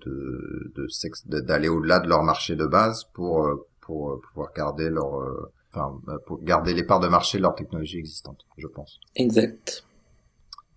[1.48, 6.00] d'aller de, de, au-delà de leur marché de base pour pour pouvoir garder leur enfin,
[6.06, 9.00] bah, pour garder les parts de marché de leur technologie existante, je pense.
[9.16, 9.84] Exact.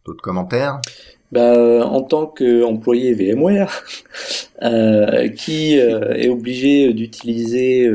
[0.04, 0.80] D'autres commentaires?
[1.32, 3.84] Bah, euh, en tant qu'employé VMware,
[4.62, 7.90] euh, qui euh, est obligé d'utiliser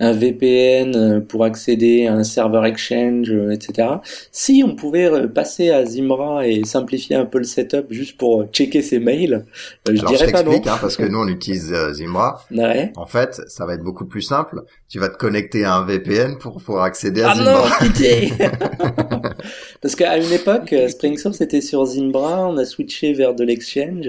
[0.00, 3.88] un VPN pour accéder à un serveur Exchange, etc.
[4.32, 8.82] Si on pouvait passer à Zimbra et simplifier un peu le setup juste pour checker
[8.82, 9.44] ses mails,
[9.86, 10.52] je dirais je pas non.
[10.52, 12.42] Hein, parce que nous on utilise Zimbra.
[12.50, 12.92] Ouais.
[12.96, 14.62] En fait, ça va être beaucoup plus simple.
[14.88, 17.62] Tu vas te connecter à un VPN pour pouvoir accéder à ah Zimbra.
[17.64, 18.32] Ah non, pitié
[19.80, 24.08] Parce qu'à une époque, Spring Source était sur Zimbra, on a switché vers de l'exchange.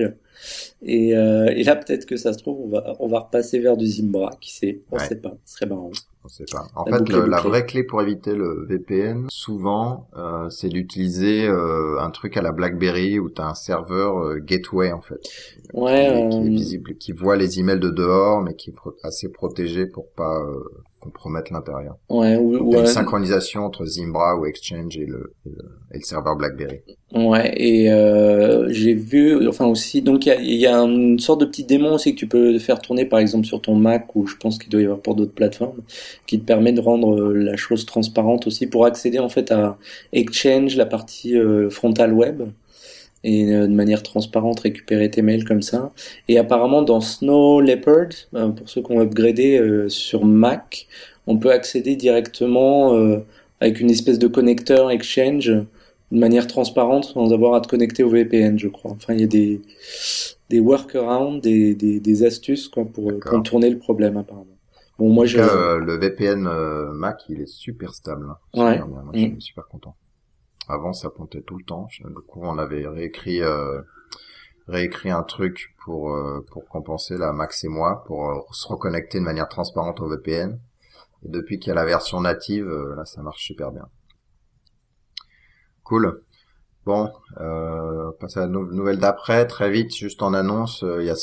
[0.81, 3.77] Et, euh, et, là, peut-être que ça se trouve, on va, on va repasser vers
[3.77, 5.91] du Zimbra, qui sait, on sait pas, ce serait marrant.
[6.25, 6.67] On sait pas.
[6.75, 12.09] En fait, la vraie clé pour éviter le VPN, souvent, euh, c'est d'utiliser euh, un
[12.09, 15.21] truc à la BlackBerry où tu as un serveur gateway en fait,
[15.73, 19.29] ouais, qui, qui, est visible, qui voit les emails de dehors, mais qui est assez
[19.29, 20.45] protégé pour pas
[21.03, 21.97] compromettre l'intérieur.
[22.09, 26.79] Ouais, ou, ou une synchronisation entre Zimbra ou Exchange et le, et le, serveur BlackBerry.
[27.13, 31.41] Ouais, et euh, j'ai vu, enfin aussi, donc il y a, y a, une sorte
[31.41, 34.25] de petit démon aussi que tu peux faire tourner par exemple sur ton Mac ou
[34.25, 35.81] je pense qu'il doit y avoir pour d'autres plateformes,
[36.25, 39.77] qui te permet de rendre euh, la chose transparente aussi pour accéder en fait à
[40.13, 42.43] Exchange, la partie euh, frontale web
[43.23, 45.91] et euh, de manière transparente récupérer tes mails comme ça.
[46.27, 50.87] Et apparemment dans Snow Leopard, euh, pour ceux qui ont upgradé euh, sur Mac,
[51.27, 52.91] on peut accéder directement
[53.61, 58.09] avec une espèce de connecteur Exchange de manière transparente sans avoir à te connecter au
[58.09, 58.91] VPN, je crois.
[58.91, 59.61] Enfin, il y a des,
[60.49, 64.47] des workarounds, des, des, des astuces quoi, pour contourner le problème apparemment.
[64.99, 65.37] Bon, moi, je...
[65.37, 66.43] le VPN
[66.91, 68.27] Mac, il est super stable.
[68.29, 68.61] Hein.
[68.61, 68.79] Ouais.
[68.79, 69.41] Moi, je suis mm.
[69.41, 69.95] super content.
[70.67, 71.87] Avant, ça pontait tout le temps.
[71.99, 73.81] Du coup, on avait réécrit euh,
[74.67, 79.19] réécrit un truc pour euh, pour compenser la Max et moi pour euh, se reconnecter
[79.19, 80.59] de manière transparente au VPN.
[81.25, 83.87] Et depuis qu'il y a la version native, là, ça marche super bien.
[85.83, 86.21] Cool.
[86.85, 91.15] Bon, euh, passer à la nouvelle d'après, très vite, juste en annonce, il y a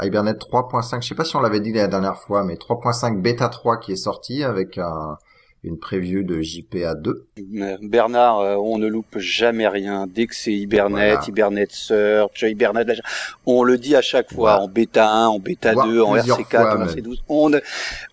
[0.00, 3.48] Hibernate 3.5, je sais pas si on l'avait dit la dernière fois, mais 3.5 bêta
[3.48, 5.16] 3 qui est sorti avec un,
[5.66, 7.26] une preview de JPA 2.
[7.82, 10.06] Bernard, euh, on ne loupe jamais rien.
[10.06, 13.00] Dès que c'est Hibernate, Hibernate Search, Hibernate,
[13.46, 16.86] on le dit à chaque fois, en bêta 1, en bêta 2, en RC4, en
[16.86, 17.18] RC12.
[17.28, 17.58] On ne,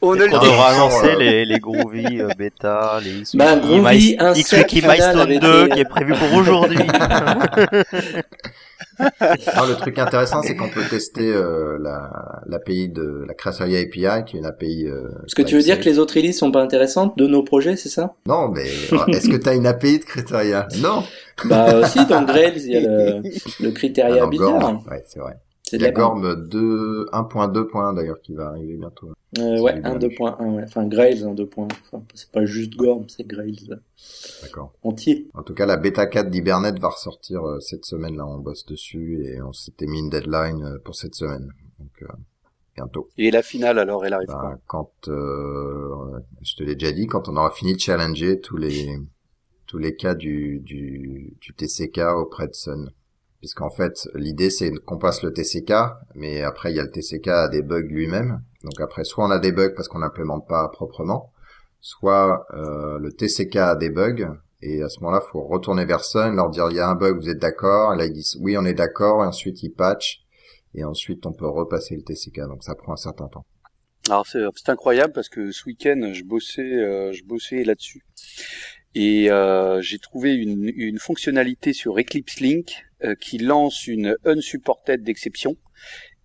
[0.02, 0.70] on ne le dit pas.
[0.70, 6.14] annoncer les, les Groovy euh, bêta, les bah, Groovy, XWiki Milestone 2 qui est prévu
[6.14, 6.80] pour aujourd'hui.
[9.20, 11.78] Alors, le truc intéressant, c'est qu'on peut tester euh,
[12.48, 14.88] l'API de la Criteria API, qui est une API.
[14.88, 17.44] Euh, Est-ce que tu veux dire que les autres releases sont pas intéressantes de nos
[17.44, 18.14] projets, c'est ça?
[18.26, 20.68] Non, mais euh, est-ce que tu as une API de Criteria?
[20.82, 21.04] Non.
[21.46, 23.24] Bah aussi, dans Grails, il y a le,
[23.60, 24.46] le Criteria ah, Builder.
[24.90, 25.38] Ouais, c'est vrai.
[25.74, 27.96] Il y a Gorm 1.2.
[27.96, 29.10] d'ailleurs qui va arriver bientôt.
[29.40, 30.64] Euh, ouais, 1.2.1, ouais.
[30.64, 31.50] Enfin, Grails 1.2.
[31.58, 33.70] Enfin, c'est pas juste Gorm, c'est Grails.
[34.44, 34.74] D'accord.
[34.84, 35.30] Entier.
[35.34, 38.66] En tout cas, la bêta 4 d'Hibernate va ressortir euh, cette semaine, là, on bosse
[38.66, 41.52] dessus et on s'était mis une deadline euh, pour cette semaine.
[41.80, 42.08] Donc, euh,
[42.76, 43.10] bientôt.
[43.18, 44.92] Et la finale, alors, elle arrive ben, quand?
[45.08, 49.00] je te l'ai déjà dit, quand on aura fini de challenger tous les
[49.66, 52.92] tous les cas du, du, du TCK auprès de Sun
[53.44, 55.74] puisqu'en fait l'idée c'est qu'on passe le TCK,
[56.16, 58.42] mais après il y a le TCK à des bugs lui-même.
[58.64, 61.34] Donc après soit on a des bugs parce qu'on n'implémente pas proprement,
[61.82, 64.30] soit euh, le TCK a des bugs
[64.62, 67.18] et à ce moment-là faut retourner vers Sun, leur dire il y a un bug,
[67.18, 67.94] vous êtes d'accord?
[67.94, 70.22] Et là ils disent oui on est d'accord et ensuite ils patchent
[70.74, 72.48] et ensuite on peut repasser le TCK.
[72.48, 73.46] Donc ça prend un certain temps.
[74.08, 78.06] Alors c'est incroyable parce que ce week-end je bossais euh, je bossais là-dessus
[78.96, 85.04] et euh, j'ai trouvé une, une, fonctionnalité sur Eclipse Link euh, qui lance une unsupported
[85.04, 85.58] d'exception.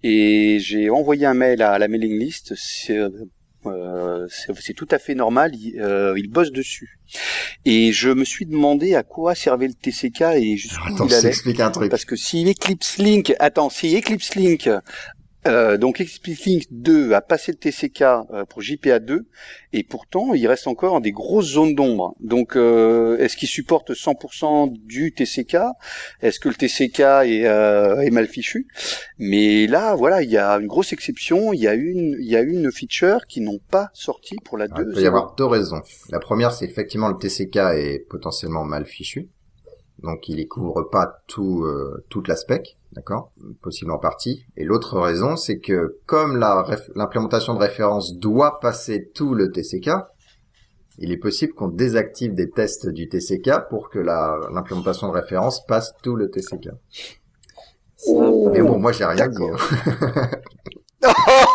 [0.02, 2.54] Et j'ai envoyé un mail à la mailing list.
[2.56, 2.98] C'est
[3.66, 4.28] euh,
[4.76, 6.98] tout à fait normal, il, euh, il, bosse dessus.
[7.64, 11.60] Et je me suis demandé à quoi servait le TCK et jusqu'où il allait.
[11.60, 11.90] Un truc.
[11.90, 14.70] Parce que si Eclipse Link, attends, si Eclipse Link
[15.46, 19.20] Euh, donc Explicit 2 a passé le TCK euh, pour JPA2
[19.72, 22.16] et pourtant il reste encore des grosses zones d'ombre.
[22.20, 25.58] Donc euh, est-ce qu'il supporte 100% du TCK
[26.22, 28.66] Est-ce que le TCK est, est, mal fichu?
[29.18, 31.52] Mais là voilà il y a une grosse exception.
[31.52, 34.66] Il y a une il y a une feature qui n'ont pas sorti pour la
[34.66, 34.86] 2.
[34.88, 35.82] il peut y avoir deux raisons.
[36.10, 39.28] La première c'est effectivement le TCK est potentiellement mal fichu
[40.02, 43.32] donc il ne couvre pas tout euh, toute la spec, d'accord,
[43.62, 44.44] possible en partie.
[44.56, 49.90] Et l'autre raison, c'est que comme l'implémentation de référence doit passer tout le TCK,
[50.98, 55.94] il est possible qu'on désactive des tests du TCK pour que l'implémentation de référence passe
[56.02, 56.70] tout le TCK.
[58.52, 59.44] Mais bon, moi j'ai rien dit.
[59.44, 60.30] Hein.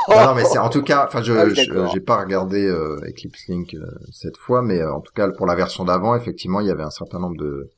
[0.10, 3.74] non, mais c'est en tout cas, enfin, je ah j'ai pas regardé euh, Eclipse Link
[3.74, 6.72] euh, cette fois, mais euh, en tout cas pour la version d'avant, effectivement, il y
[6.72, 7.70] avait un certain nombre de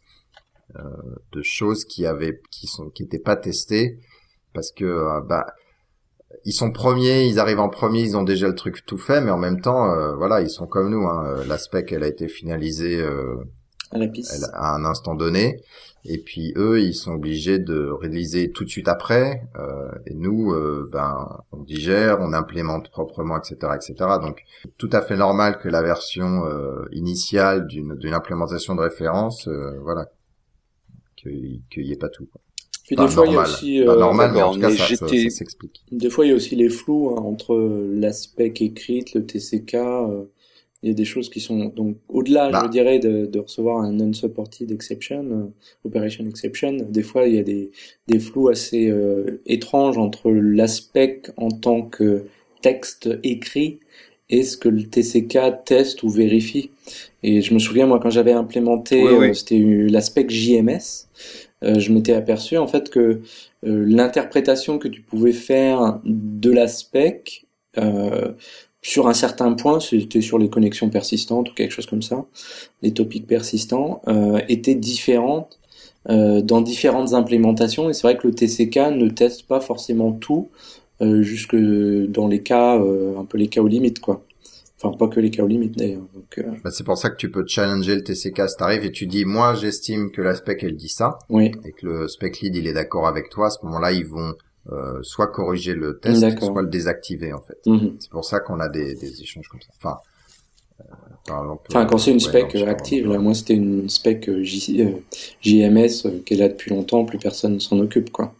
[1.31, 3.99] de choses qui avaient qui sont qui étaient pas testées
[4.55, 5.45] parce que euh, bah
[6.43, 9.31] ils sont premiers, ils arrivent en premier, ils ont déjà le truc tout fait, mais
[9.31, 11.07] en même temps, euh, voilà, ils sont comme nous.
[11.07, 11.43] Hein.
[11.47, 13.01] La spec, elle a été finalisée
[13.91, 14.45] à, la piste.
[14.53, 15.61] à un instant donné,
[16.03, 19.43] et puis eux, ils sont obligés de réaliser tout de suite après.
[20.05, 20.53] et nous,
[20.91, 23.95] ben, on digère, on implémente proprement, etc., etc.
[24.21, 24.41] Donc,
[24.77, 26.43] tout à fait normal que la version
[26.91, 29.47] initiale d'une d'une implémentation de référence,
[29.81, 30.09] voilà,
[31.69, 32.27] qu'il n'y ait pas tout.
[32.85, 35.83] Puis des fois, il y a aussi, euh, normal, mais en tout cas, ça, s'explique.
[35.91, 37.55] Des fois, il y a aussi les flous hein, entre
[37.91, 39.73] l'aspect écrit, le TCK.
[39.73, 40.25] Euh,
[40.83, 42.67] il y a des choses qui sont donc au-delà, je bah.
[42.67, 45.45] dirais, de, de, recevoir un non-supported exception, euh,
[45.83, 46.73] operation exception.
[46.73, 47.71] Des fois, il y a des,
[48.07, 48.93] des flous assez
[49.47, 52.25] étranges entre l'aspect en tant que
[52.61, 53.79] texte écrit
[54.29, 56.71] et ce que le TCK teste ou vérifie?
[57.23, 61.07] Et je me souviens, moi, quand j'avais implémenté, euh, c'était l'aspect JMS,
[61.63, 63.19] euh, je m'étais aperçu en fait que euh,
[63.63, 67.23] l'interprétation que tu pouvais faire de l'aspect
[68.81, 72.25] sur un certain point, c'était sur les connexions persistantes ou quelque chose comme ça,
[72.83, 74.01] les topics persistants,
[74.47, 75.59] était différente
[76.07, 77.89] dans différentes implémentations.
[77.89, 80.47] Et c'est vrai que le TCK ne teste pas forcément tout,
[81.01, 84.23] jusque dans les cas, un peu les cas aux limites, quoi.
[84.81, 86.03] Enfin, pas que les cas aux limites d'ailleurs.
[86.37, 86.43] Euh...
[86.63, 89.23] bah, c'est pour ça que tu peux challenger le TCK si t'arrives et tu dis,
[89.25, 91.17] moi, j'estime que la spec, elle dit ça.
[91.29, 91.51] Oui.
[91.63, 93.47] Et que le spec lead, il est d'accord avec toi.
[93.47, 94.33] À ce moment-là, ils vont
[94.71, 97.57] euh, soit corriger le test, soit le désactiver, en fait.
[97.65, 97.95] Mhm.
[97.99, 99.69] C'est pour ça qu'on a des, des, échanges comme ça.
[99.77, 99.97] Enfin,
[100.81, 104.83] euh, enfin, quand c'est une spec active, là, moi, c'était une spec euh, J,
[105.41, 108.33] JMS qui est là depuis longtemps, plus personne ne s'en occupe, quoi.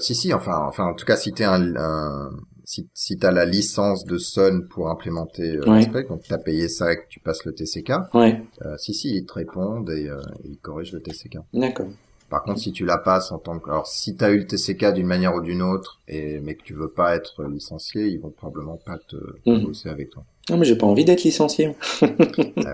[0.00, 2.30] Si, si, enfin, enfin, en tout cas, si t'es un, un
[2.70, 6.04] si, si tu as la licence de Sun pour implémenter euh, ouais.
[6.04, 8.40] donc tu as payé ça et que tu passes le TCK, ouais.
[8.64, 11.38] euh, si, si, ils te répondent et, euh, ils corrigent le TCK.
[11.52, 11.88] D'accord.
[12.28, 13.68] Par contre, si tu la passes en tant que...
[13.70, 16.62] Alors, si tu as eu le TCK d'une manière ou d'une autre, et mais que
[16.62, 19.16] tu veux pas être licencié, ils vont probablement pas te
[19.46, 19.64] mmh.
[19.64, 20.22] bosser avec toi.
[20.48, 21.74] Non, mais j'ai pas envie d'être licencié.
[22.02, 22.06] ah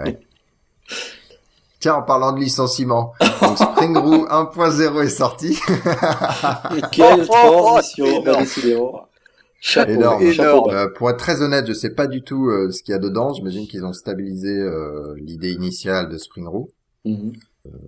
[0.04, 0.18] ouais.
[1.86, 5.56] Tiens, en parlant de licenciement, donc Spring Root 1.0 est sorti.
[6.90, 9.06] Quelle transition, bah, décidément.
[9.60, 10.32] Chapeau, énorme.
[10.32, 12.96] Chapeau, euh, pour être très honnête, je sais pas du tout euh, ce qu'il y
[12.96, 13.32] a dedans.
[13.34, 16.70] J'imagine qu'ils ont stabilisé euh, l'idée initiale de Spring Root.
[17.04, 17.34] Mm-hmm.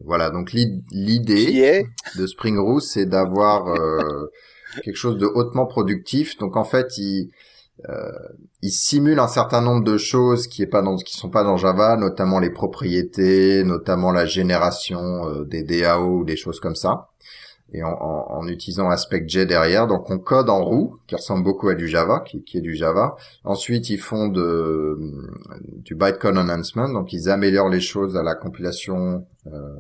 [0.05, 1.85] voilà, donc l'idée
[2.17, 3.65] de Spring Root, c'est d'avoir
[4.85, 6.39] quelque chose de hautement productif.
[6.39, 7.33] Donc en fait, il
[8.63, 11.57] il simule un certain nombre de choses qui est pas dans, qui sont pas dans
[11.57, 17.09] Java, notamment les propriétés, notamment la génération des DAO ou des choses comme ça
[17.73, 19.87] et en, en, en, utilisant AspectJ derrière.
[19.87, 22.75] Donc on code en roue, qui ressemble beaucoup à du Java, qui, qui est du
[22.75, 23.17] Java.
[23.45, 24.99] Ensuite ils font de,
[25.85, 29.75] du bytecode enhancement, donc ils améliorent les choses à la compilation, euh,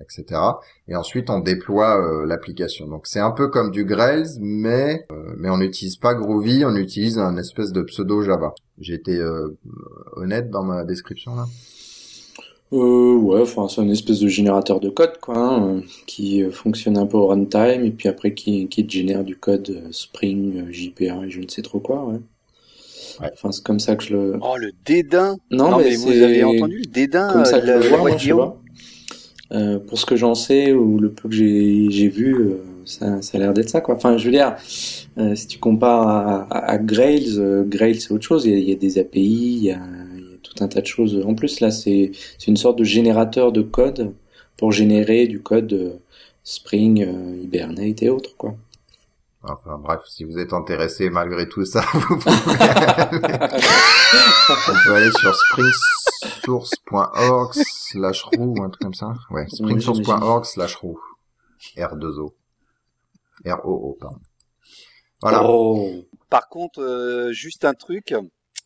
[0.00, 0.40] etc.
[0.88, 2.86] Et ensuite on déploie euh, l'application.
[2.86, 6.76] Donc c'est un peu comme du Grails, mais euh, mais on n'utilise pas Groovy, on
[6.76, 8.54] utilise un espèce de pseudo Java.
[8.78, 9.58] J'ai été euh,
[10.16, 11.46] honnête dans ma description là.
[12.72, 16.96] Euh, ouais, enfin c'est un espèce de générateur de code quoi, hein, qui euh, fonctionne
[16.98, 20.72] un peu au runtime et puis après qui, qui génère du code euh, Spring, euh,
[20.72, 22.04] JPA et je ne sais trop quoi.
[22.04, 22.20] Ouais.
[23.20, 23.30] ouais.
[23.32, 24.38] Enfin c'est comme ça que je le.
[24.40, 25.36] Oh le dédain.
[25.50, 27.32] Non, non mais, mais vous avez entendu le dédain.
[27.32, 28.59] Comme ça que je le vois, moi, je sais pas.
[29.52, 33.36] Euh, pour ce que j'en sais ou le peu que j'ai vu, euh, ça, ça
[33.36, 33.96] a l'air d'être ça quoi.
[33.96, 34.54] Enfin je veux dire,
[35.18, 38.46] euh, si tu compares à, à, à Grails, Grails c'est autre chose.
[38.46, 39.80] Il y, a, il y a des API, il y a
[40.42, 41.22] tout un tas de choses.
[41.24, 42.12] En plus, là, c'est
[42.46, 44.12] une sorte de générateur de code
[44.56, 45.98] pour générer du code euh,
[46.44, 48.54] Spring, euh, Hibernate et autres, quoi.
[49.42, 52.36] Enfin bref, si vous êtes intéressé malgré tout ça, vous pouvez
[54.96, 55.34] aller, sur
[56.40, 59.14] springsource.org slash roux ou un truc comme ça.
[59.30, 61.00] Ouais, springsource.org slash roux.
[61.76, 62.34] R2O.
[63.46, 64.18] R-O-O, pardon.
[65.22, 65.44] Voilà.
[65.44, 66.04] Oh.
[66.28, 68.14] Par contre, euh, juste un truc,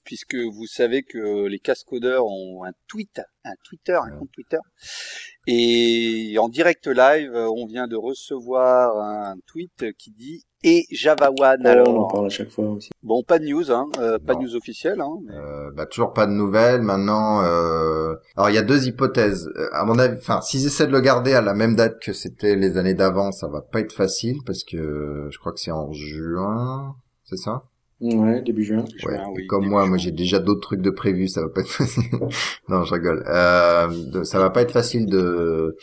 [0.05, 4.59] puisque vous savez que les cascodeurs ont un tweet, un Twitter, un compte Twitter,
[5.47, 11.61] et en direct live, on vient de recevoir un tweet qui dit et Java One.
[11.63, 12.89] Oh, on en Alors, parle à chaque fois aussi.
[13.03, 15.01] bon, pas de news, hein, euh, pas de news officielle.
[15.03, 16.81] Hein, mais- Euh, bah, toujours pas de nouvelles.
[16.81, 18.15] Maintenant, euh...
[18.37, 19.47] alors il y a deux hypothèses.
[19.57, 22.15] Euh, À mon avis, enfin, s'ils essaient de le garder à la même date que
[22.15, 25.71] c'était les années d'avant, ça va pas être facile parce que je crois que c'est
[25.71, 27.65] en juin, c'est ça?
[28.05, 28.79] Ouais, début juin.
[28.81, 28.87] Ouais.
[28.99, 31.49] Juin, et oui, comme début moi, moi j'ai déjà d'autres trucs de prévus, ça va
[31.49, 32.03] pas être facile.
[32.69, 33.25] non, je rigole.
[33.29, 35.77] Euh, de- ça va pas être facile de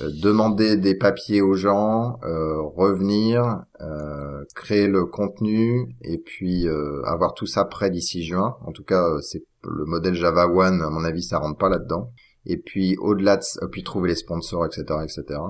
[0.00, 7.02] euh, demander des papiers aux gens, euh, revenir, euh, créer le contenu et puis euh,
[7.04, 8.56] avoir tout ça prêt d'ici juin.
[8.66, 11.68] En tout cas, euh, c'est le modèle Java One, à mon avis, ça rentre pas
[11.68, 12.10] là-dedans.
[12.46, 15.40] Et puis au-delà de, ça- puis trouver les sponsors, etc., etc.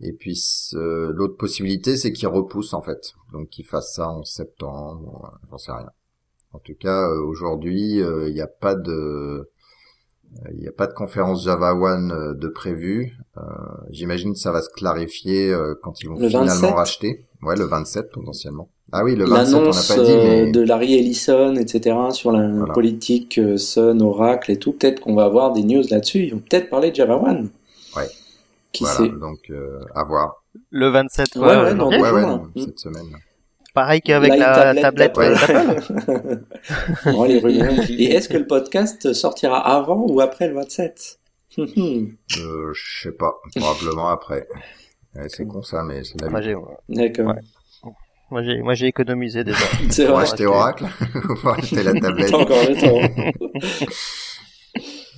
[0.00, 4.22] Et puis ce- l'autre possibilité, c'est qu'ils repoussent en fait, donc qu'ils fassent ça en
[4.24, 5.90] septembre, euh, j'en sais rien.
[6.52, 9.44] En tout cas, euh, aujourd'hui, euh, il n'y a pas de, euh,
[10.52, 13.16] il n'y a pas de conférence Java One euh, de prévu.
[13.36, 13.40] Euh,
[13.90, 16.74] J'imagine que ça va se clarifier euh, quand ils vont Le finalement 27?
[16.74, 17.26] racheter.
[17.42, 18.68] Ouais, le 27 potentiellement.
[18.92, 22.32] Ah oui, le 27, on n'a pas dit, mais euh, de Larry Ellison, etc., sur
[22.32, 22.72] la Voilà.
[22.72, 26.20] politique euh, Sun, Oracle et tout, peut-être qu'on va avoir des news là-dessus.
[26.24, 27.50] Ils vont peut-être parler de Java One.
[27.96, 28.08] Ouais.
[28.72, 30.44] Qui voilà, sait donc euh, à voir.
[30.70, 32.50] Le 27 Ouais, ouais, deux Ouais, ouais, hein.
[32.54, 33.06] non, cette semaine.
[33.74, 35.20] Pareil qu'avec la tablette, d'Apple.
[35.20, 36.40] euh, d'Apple.
[37.12, 37.72] Bon, les rumeurs.
[37.90, 41.18] Et est-ce que le podcast sortira avant ou après le 27
[41.56, 42.16] Hum, hum.
[42.38, 44.46] Euh, je sais pas, probablement après.
[45.14, 46.46] Ouais, c'est con ça, mais c'est la Moi vie.
[46.46, 46.56] j'ai,
[46.94, 47.26] D'accord.
[47.34, 47.90] Ouais.
[48.30, 49.58] moi j'ai, moi j'ai économisé déjà.
[49.90, 50.84] C'est Pour acheter Oracle,
[51.40, 52.34] pour acheter la tablette.
[52.34, 53.88] Encore le temps.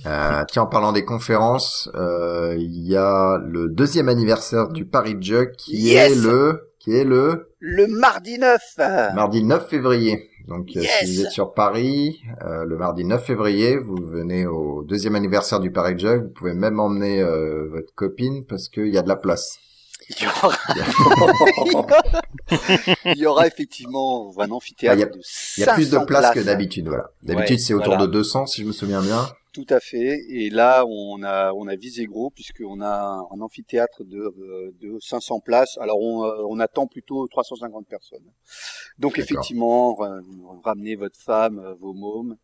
[0.05, 5.15] Euh, tiens, en parlant des conférences, euh, il y a le deuxième anniversaire du Paris
[5.19, 8.59] Jug qui Yes est le qui est le Le mardi 9
[9.13, 10.27] mardi 9 février.
[10.47, 14.47] Donc euh, Yes si vous êtes sur Paris, euh, le mardi 9 février, vous venez
[14.47, 16.23] au deuxième anniversaire du Paris Jug.
[16.23, 19.59] Vous pouvez même emmener euh, votre copine parce qu'il y a de la place.
[20.09, 20.51] il y aura,
[23.05, 25.21] il y aura effectivement un amphithéâtre Ah, il y a- de
[25.57, 27.11] Il y a plus de 500 place que d'habitude, voilà.
[27.21, 28.07] D'habitude Ouais, c'est autour voilà.
[28.07, 29.27] de 200 si je me souviens bien.
[29.53, 30.19] Tout à fait.
[30.29, 34.97] Et là, on a on a visé gros puisqu'on a un amphithéâtre de euh, de
[35.01, 35.77] 500 places.
[35.81, 38.23] Alors on, euh, on attend plutôt 350 personnes.
[38.97, 40.21] Donc effectivement, ra-
[40.63, 42.37] ramenez votre femme, euh, vos mômes.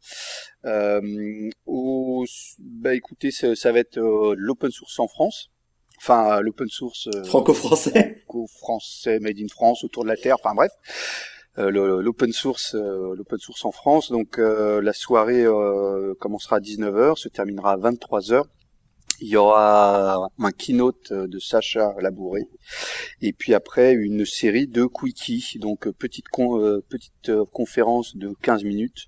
[0.66, 2.26] Euh, au,
[2.60, 5.50] bah écoutez, ça, ça va être euh, l'open source en France.
[6.00, 8.24] Enfin, l'open source euh, Franco-français.
[8.60, 13.40] français made in France autour de la terre enfin bref euh, l'open source euh, l'open
[13.40, 14.12] source en France.
[14.12, 18.44] Donc euh, la soirée euh, commencera à 19h se terminera à 23h
[19.20, 22.44] il y aura un keynote de Sacha Labouré.
[23.22, 28.16] Et puis après une série de quickies donc euh, petite con- euh, petite euh, conférence
[28.16, 29.08] de 15 minutes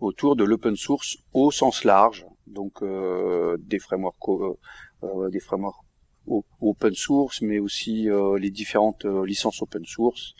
[0.00, 2.24] autour de l'open source au sens large.
[2.46, 4.28] Donc euh, des frameworks
[5.02, 5.84] euh, des frameworks
[6.60, 10.34] open source, mais aussi euh, les différentes euh, licences open source,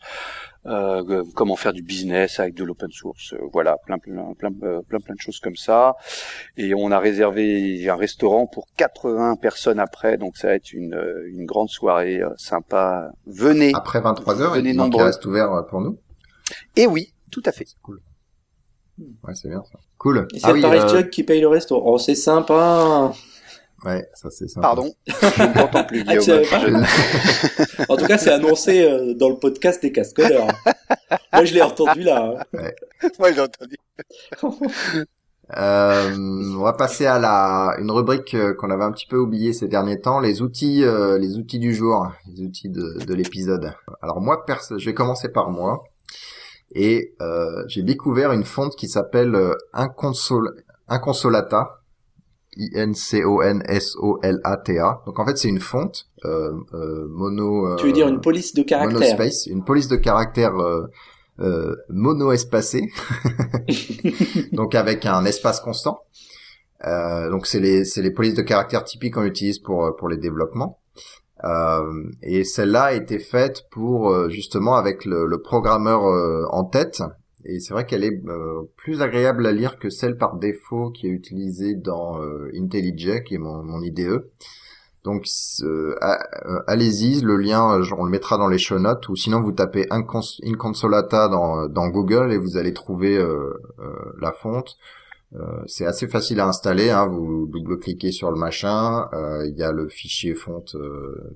[0.67, 5.01] euh, comment faire du business avec de l'open source, euh, voilà, plein plein plein plein
[5.01, 5.97] plein de choses comme ça.
[6.57, 10.99] Et on a réservé un restaurant pour 80 personnes après, donc ça va être une
[11.29, 13.11] une grande soirée euh, sympa.
[13.27, 13.73] Venez.
[13.75, 15.99] Après 23 heures, Venez il reste ouvert pour nous.
[16.77, 17.65] Et oui, tout à fait.
[17.67, 18.01] C'est cool.
[19.23, 19.79] Ouais, c'est bien ça.
[19.99, 20.27] Cool.
[20.35, 21.81] Et c'est le Paris euh, qui paye le resto.
[21.85, 23.13] Oh, c'est sympa.
[23.85, 24.67] Ouais, ça c'est sympa.
[24.69, 25.13] Pardon, je
[25.43, 26.45] ne t'entends plus, Ah, tu Guillaume.
[26.45, 30.49] savais pas Je- En tout cas, c'est annoncé euh, dans le podcast des cascodeurs.
[31.33, 32.35] Moi, je l'ai entendu là.
[32.55, 32.71] hein.
[33.19, 33.77] Moi, j'ai entendu.
[35.57, 39.55] Euh, on va passer à la une rubrique euh, qu'on avait un petit peu oubliée
[39.55, 43.73] ces derniers temps, les outils, euh, les outils du jour, les outils de, de l'épisode.
[44.03, 45.85] Alors moi, perso, je vais commencer par moi.
[46.75, 50.55] Et euh, j'ai découvert une fonte qui s'appelle euh, Inconsol
[50.87, 51.78] Inconsolata,
[52.59, 55.03] I-N-C-O-N-S-O-L-A-T-A.
[55.07, 57.77] Donc en fait, c'est une fonte euh, euh, mono.
[57.77, 60.87] Tu veux dire une police de caractère monospace, une police de caractère euh,
[61.41, 62.91] euh, mono-espacé,
[64.53, 66.01] donc avec un espace constant.
[66.85, 70.09] Euh, donc c'est les c'est les polices de caractère typiques qu'on utilise pour euh, pour
[70.09, 70.81] les développements.
[71.45, 76.65] Euh, et celle-là a été faite pour euh, justement avec le, le programmeur euh, en
[76.65, 77.03] tête.
[77.45, 81.07] Et c'est vrai qu'elle est euh, plus agréable à lire que celle par défaut qui
[81.07, 84.25] est utilisée dans euh, IntelliJ, qui est mon, IDE.
[85.05, 85.25] Donc
[85.63, 89.41] euh, euh, allez-y, le lien, euh, on le mettra dans les show notes, ou sinon
[89.41, 93.55] vous tapez Incons- Inconsolata dans, Google et vous allez trouver euh,
[94.21, 94.77] la fonte.
[95.67, 99.11] C'est assez facile à installer, hein, vous double-cliquez sur le machin,
[99.45, 100.75] il y a le fichier fonte,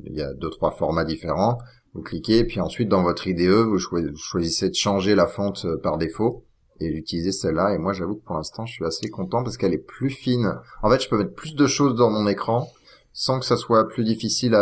[0.05, 1.59] il y a deux trois formats différents.
[1.95, 5.99] Vous cliquez, puis ensuite dans votre IDE, vous choisissez de changer la fonte euh, par
[5.99, 6.45] défaut
[6.81, 7.75] et d'utiliser celle-là.
[7.75, 10.55] Et moi, j'avoue que pour l'instant, je suis assez content parce qu'elle est plus fine.
[10.83, 12.69] En fait, je peux mettre plus de choses dans mon écran
[13.15, 14.57] sans que ça soit plus difficile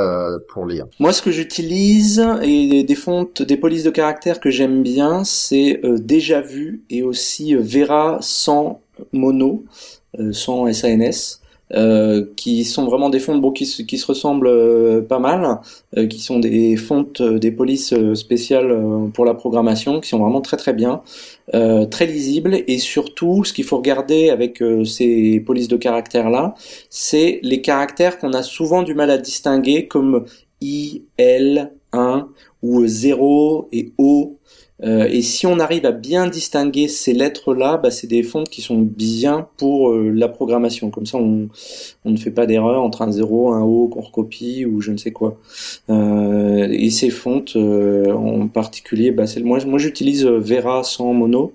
[0.49, 0.87] pour lire.
[0.99, 5.81] Moi, ce que j'utilise et des fontes, des polices de caractère que j'aime bien, c'est
[5.85, 8.81] euh, déjà vu et aussi euh, Vera sans
[9.13, 9.65] mono,
[10.33, 11.41] sans SANS.
[11.73, 15.61] Euh, qui sont vraiment des fontes bon, qui, qui se ressemblent euh, pas mal,
[15.97, 18.77] euh, qui sont des fontes, des polices spéciales
[19.15, 21.03] pour la programmation, qui sont vraiment très très bien,
[21.53, 26.55] très lisibles, et surtout, ce qu'il faut regarder avec ces polices de caractères là,
[26.91, 30.25] c'est les caractères qu'on a souvent du mal à distinguer, comme
[30.61, 32.29] I, L, 1
[32.63, 34.39] ou 0 et O
[34.83, 38.63] euh, et si on arrive à bien distinguer ces lettres-là, bah, c'est des fontes qui
[38.63, 40.91] sont bien pour euh, la programmation.
[40.91, 41.49] Comme ça, on,
[42.05, 45.11] ne fait pas d'erreur entre un 0, un O qu'on recopie ou je ne sais
[45.13, 45.39] quoi.
[45.91, 51.53] Euh, et ces fontes, euh, en particulier, bah, moi, moi j'utilise Vera sans mono.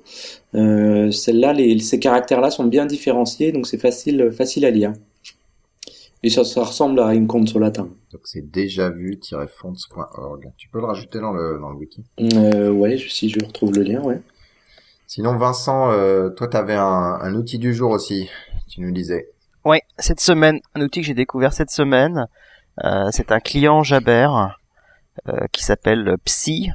[0.53, 4.93] Celles-là, ces caractères-là sont bien différenciés, donc c'est facile, facile à lire.
[6.25, 7.87] Et ça, ça ressemble à une consolatin.
[8.11, 10.51] Donc c'est déjà vu-fonts.org.
[10.57, 12.03] Tu peux le rajouter dans le, dans le wiki?
[12.19, 14.19] Euh, Ouais, si je retrouve le lien, ouais.
[15.05, 18.27] Sinon, Vincent, euh, toi, tu avais un, un, outil du jour aussi,
[18.67, 19.29] tu nous disais.
[19.65, 22.25] Ouais, cette semaine, un outil que j'ai découvert cette semaine,
[22.83, 24.29] euh, c'est un client Jabber
[25.27, 26.71] euh, qui s'appelle Psy.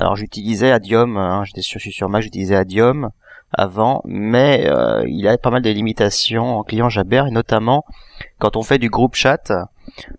[0.00, 3.10] Alors j'utilisais Adium, hein, j'étais sur, je suis sur Mac, j'utilisais Adium
[3.52, 7.84] avant, mais euh, il a pas mal de limitations en client Jabber, et notamment
[8.38, 9.52] quand on fait du groupe chat,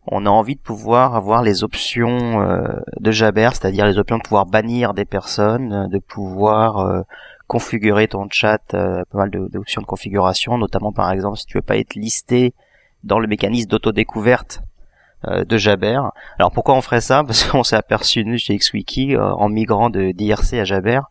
[0.07, 2.67] on a envie de pouvoir avoir les options euh,
[2.99, 7.01] de Jabber, c'est-à-dire les options de pouvoir bannir des personnes, de pouvoir euh,
[7.47, 11.77] configurer ton chat, pas mal d'options de, configuration, notamment par exemple si tu veux pas
[11.77, 12.53] être listé
[13.03, 14.61] dans le mécanisme d'autodécouverte
[15.27, 15.99] de Jabber.
[16.39, 17.23] Alors pourquoi on ferait ça?
[17.23, 21.01] Parce qu'on s'est aperçu nous chez XWiki en migrant de d'IRC à Jabber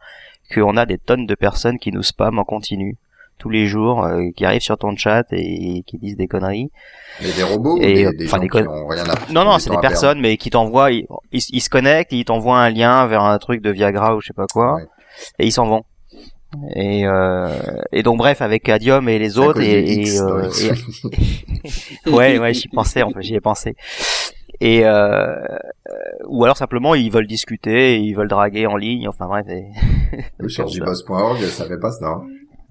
[0.52, 2.96] qu'on a des tonnes de personnes qui nous spamment en continu
[3.38, 6.70] tous les jours, euh, qui arrivent sur ton chat et, qui disent des conneries.
[7.20, 9.78] Mais des robots et, ou des, gens qui ont rien à Non, non, c'est des
[9.78, 13.60] personnes, mais qui t'envoient, ils, ils, se connectent, ils t'envoient un lien vers un truc
[13.60, 14.78] de Viagra ou je sais pas quoi,
[15.40, 15.82] et ils s'en vont.
[16.76, 17.48] Et, euh,
[17.92, 20.50] et donc bref avec Adium et les autres et, euh,
[22.06, 23.74] ouais ouais j'y pensais en fait j'y ai pensé
[24.62, 25.34] et euh,
[26.26, 29.46] ou alors simplement ils veulent discuter, ils veulent draguer en ligne, enfin bref.
[29.48, 29.66] Et...
[30.48, 32.06] sur jboss.org, ça fait pas ça.
[32.06, 32.26] Hein.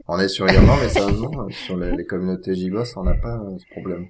[0.08, 3.66] On est sur Irlande, mais sérieusement, sur les, les communautés JBoss, on n'a pas ce
[3.72, 4.08] problème.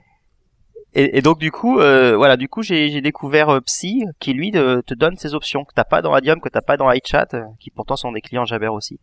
[0.94, 4.52] Et, et, donc du coup, euh, voilà, du coup j'ai découvert euh, Psy qui lui
[4.52, 7.46] te donne ces options que t'as pas dans Radium, que t'as pas dans iChat, euh,
[7.60, 9.00] qui pourtant sont des clients Jabber aussi.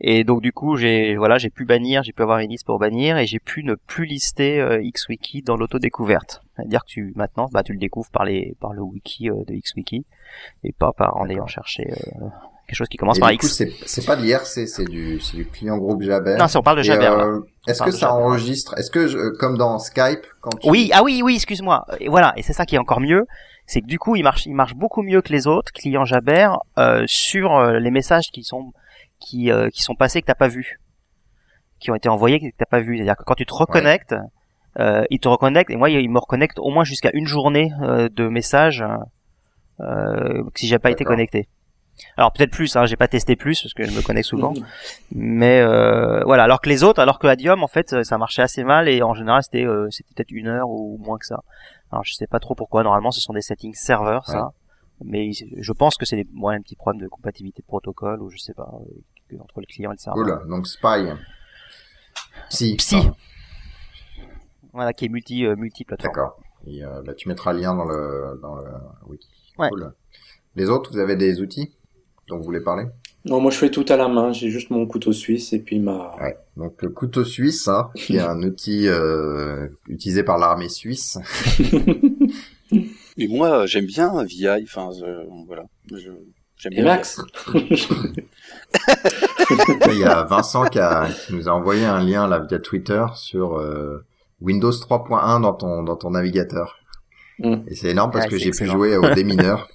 [0.00, 2.80] Et donc du coup j'ai voilà j'ai pu bannir, j'ai pu avoir une liste pour
[2.80, 6.42] bannir et j'ai pu ne plus lister XWiki dans l'autodécouverte.
[6.56, 10.04] C'est-à-dire que tu maintenant bah tu le découvres par les par le wiki de XWiki
[10.64, 11.86] et pas par en ayant cherché
[12.66, 13.62] quelque chose qui commence par X.
[13.86, 16.36] C'est pas de l'IRC, c'est du, du client groupe Jabber.
[16.38, 17.06] Non, si on parle de Jabber.
[17.06, 20.68] Euh, est-ce que ça enregistre Est-ce que comme dans Skype quand tu...
[20.70, 21.86] Oui, ah oui, oui, excuse-moi.
[22.00, 23.26] Et voilà, et c'est ça qui est encore mieux,
[23.66, 26.50] c'est que du coup, il marche, il marche beaucoup mieux que les autres clients Jabber
[26.78, 28.72] euh, sur euh, les messages qui sont
[29.20, 30.80] qui euh, qui sont passés que t'as pas vu,
[31.78, 32.96] qui ont été envoyés que t'as pas vu.
[32.96, 34.14] C'est-à-dire que quand tu te reconnectes,
[34.78, 38.28] euh, il te reconnecte et moi, il me reconnecte au moins jusqu'à une journée de
[38.28, 38.84] messages
[40.54, 41.48] si j'ai pas été connecté.
[42.16, 44.54] Alors peut-être plus, hein, j'ai pas testé plus parce que je me connais souvent,
[45.12, 46.44] mais euh, voilà.
[46.44, 49.14] Alors que les autres, alors que Adium en fait, ça marchait assez mal et en
[49.14, 51.42] général c'était euh, c'était peut-être une heure ou moins que ça.
[51.90, 52.82] Alors je sais pas trop pourquoi.
[52.82, 54.52] Normalement, ce sont des settings serveurs, ça.
[55.04, 58.38] Mais je pense que c'est des, un petit problème de compatibilité de protocole ou je
[58.38, 58.72] sais pas
[59.32, 60.24] euh, entre les clients et le serveur.
[60.24, 61.08] Oula, donc Spy.
[62.48, 62.76] Psy.
[62.76, 63.10] Psy.
[64.72, 66.14] Voilà, qui est multi euh, multi plateforme.
[66.14, 66.40] D'accord.
[66.66, 68.64] Et bah, tu mettras le lien dans le dans le
[69.06, 69.28] wiki.
[69.58, 69.68] Ouais.
[69.68, 69.92] Cool.
[70.54, 71.74] Les autres, vous avez des outils?
[72.32, 72.84] Dont vous voulez parler?
[73.24, 75.78] Non, moi je fais tout à la main, j'ai juste mon couteau suisse et puis
[75.78, 76.16] ma...
[76.20, 81.18] Ouais, donc le couteau suisse, hein, qui est un outil euh, utilisé par l'armée suisse.
[83.18, 84.90] Et moi, j'aime bien VI, enfin,
[85.46, 85.64] voilà.
[86.56, 86.84] J'aime bien.
[86.84, 87.20] Max
[89.88, 93.04] Il y a Vincent qui, a, qui, nous a envoyé un lien là via Twitter
[93.14, 94.04] sur euh,
[94.40, 96.78] Windows 3.1 dans ton dans ton navigateur.
[97.38, 97.56] Mm.
[97.66, 99.68] Et c'est énorme parce que j'ai pu jouer au démineur.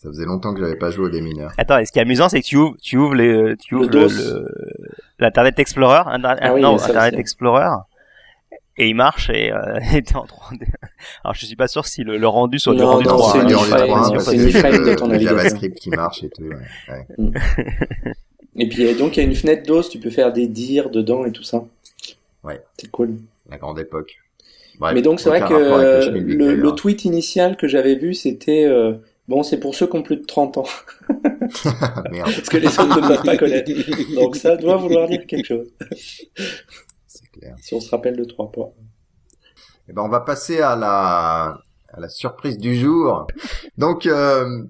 [0.00, 1.52] Ça faisait longtemps que j'avais pas joué au démineur.
[1.58, 3.90] Attends, et ce qui est amusant, c'est que tu ouvres, tu ouvres les, tu ouvres
[3.90, 4.48] le,
[5.18, 7.68] l'Internet Explorer, ah oui, non, Internet Explorer,
[8.76, 10.62] et il marche et euh, était en 3D.
[11.24, 14.20] Alors je suis pas sûr si le, le rendu soit du rendu 3.
[14.20, 16.44] C'est une fenêtre de ton JavaScript qui marche et tout.
[16.44, 17.06] Ouais.
[18.54, 18.60] Mm.
[18.62, 21.24] et puis donc il y a une fenêtre d'os, tu peux faire des dires dedans
[21.26, 21.64] et tout ça.
[22.42, 22.60] Ouais.
[22.76, 23.18] C'est cool.
[23.48, 24.18] La grande époque.
[24.80, 28.94] Bref, Mais donc c'est vrai que le, le, tweet initial que j'avais vu, c'était euh,
[29.28, 30.64] Bon, c'est pour ceux qui ont plus de 30 ans.
[32.10, 33.70] Merde, Parce que les autres ne peuvent pas connaître.
[34.14, 35.68] Donc ça doit vouloir dire quelque chose.
[37.06, 37.54] c'est clair.
[37.60, 38.70] Si on se rappelle de trois points.
[39.88, 43.26] Eh ben, on va passer à la, à la surprise du jour.
[43.76, 44.62] Donc, euh,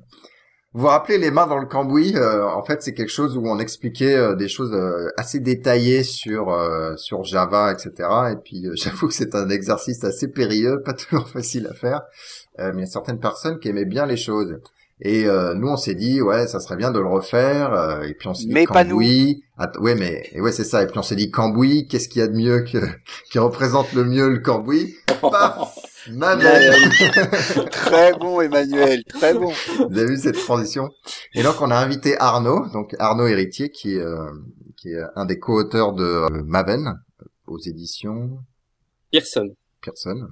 [0.75, 3.47] vous vous rappelez les mains dans le cambouis euh, En fait, c'est quelque chose où
[3.47, 8.09] on expliquait euh, des choses euh, assez détaillées sur euh, sur Java, etc.
[8.33, 12.03] Et puis, j'avoue que c'est un exercice assez périlleux, pas toujours facile à faire.
[12.59, 14.59] Euh, mais il y a certaines personnes qui aimaient bien les choses.
[15.01, 17.73] Et euh, nous, on s'est dit, ouais, ça serait bien de le refaire.
[17.73, 19.45] euh, et puis on s'est dit, Mais pas Cambouis.
[19.57, 20.83] Att- ouais, mais et ouais, c'est ça.
[20.83, 22.79] Et puis on s'est dit, Cambouis, qu'est-ce qu'il y a de mieux que
[23.31, 24.97] qui représente le mieux le Cambouis?
[25.21, 25.79] Paf
[26.11, 26.73] Manuel
[27.71, 29.53] Très bon, Emmanuel, très bon.
[29.91, 30.89] Vous avez vu cette transition?
[31.35, 34.31] Et donc on a invité Arnaud, donc Arnaud Héritier, qui est euh,
[34.77, 36.95] qui est un des co-auteurs de euh, Maven
[37.47, 38.39] aux éditions
[39.13, 39.49] Pearson.
[39.83, 40.29] Pearson,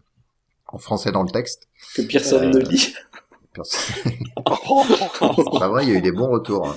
[0.68, 1.68] en français dans le texte.
[1.94, 2.94] Que personne ne lit.
[3.64, 6.68] C'est pas vrai, il y a eu des bons retours.
[6.68, 6.76] hein.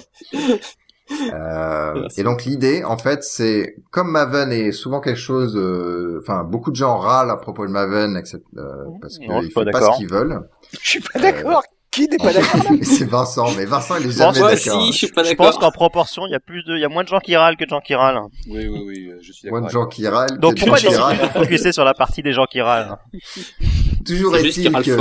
[1.33, 6.43] Euh, et donc l'idée, en fait, c'est comme Maven est souvent quelque chose, euh, enfin
[6.43, 9.71] beaucoup de gens râlent à propos de Maven, etc., euh, parce qu'ils pas font pas
[9.71, 9.93] d'accord.
[9.95, 10.47] ce qu'ils veulent.
[10.71, 11.63] Je suis pas d'accord.
[11.91, 14.77] Qui n'est pas d'accord c'est Vincent, mais Vincent il est jamais Moi d'accord.
[14.77, 15.59] aussi, je suis pas Je pense d'accord.
[15.59, 17.57] qu'en proportion, il y a plus de, il y a moins de gens qui râlent
[17.57, 18.19] que de gens qui râlent.
[18.47, 19.81] Oui, oui, oui, euh, je suis Moins d'accord.
[19.81, 20.37] de gens qui râlent.
[20.39, 21.17] Donc pourquoi gens qui décider râlent.
[21.33, 22.95] de focuser sur la partie des gens qui râlent
[24.05, 24.97] Toujours est-il que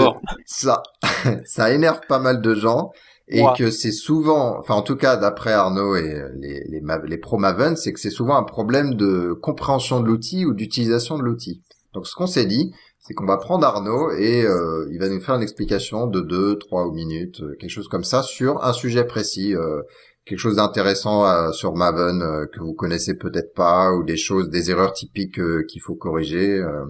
[0.47, 0.83] ça,
[1.45, 2.91] ça énerve pas mal de gens
[3.31, 3.53] et Ouais.
[3.59, 7.37] que c'est souvent, enfin en tout cas d'après Arnaud et les les, ma- les pro
[7.37, 11.61] Maven, c'est que c'est souvent un problème de compréhension de l'outil ou d'utilisation de l'outil.
[11.93, 12.73] Donc ce qu'on s'est dit,
[13.09, 16.59] c'est qu'on va prendre Arnaud et euh, il va nous faire une explication de deux,
[16.59, 19.55] trois minutes, euh, quelque chose comme ça sur un sujet précis.
[19.57, 19.83] euh,
[20.27, 24.51] quelque chose d'intéressant euh, sur Maven euh, que vous connaissez peut-être pas ou des choses,
[24.51, 26.85] des erreurs typiques euh, qu'il faut corriger euh,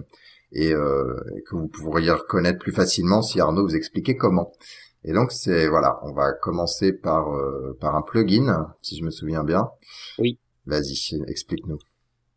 [0.51, 4.51] et, euh, et que vous pourriez reconnaître plus facilement si Arnaud vous expliquait comment.
[5.05, 9.09] Et donc c'est voilà, on va commencer par euh, par un plugin, si je me
[9.11, 9.69] souviens bien.
[10.17, 10.37] Oui.
[10.65, 10.97] Vas-y,
[11.27, 11.79] explique-nous.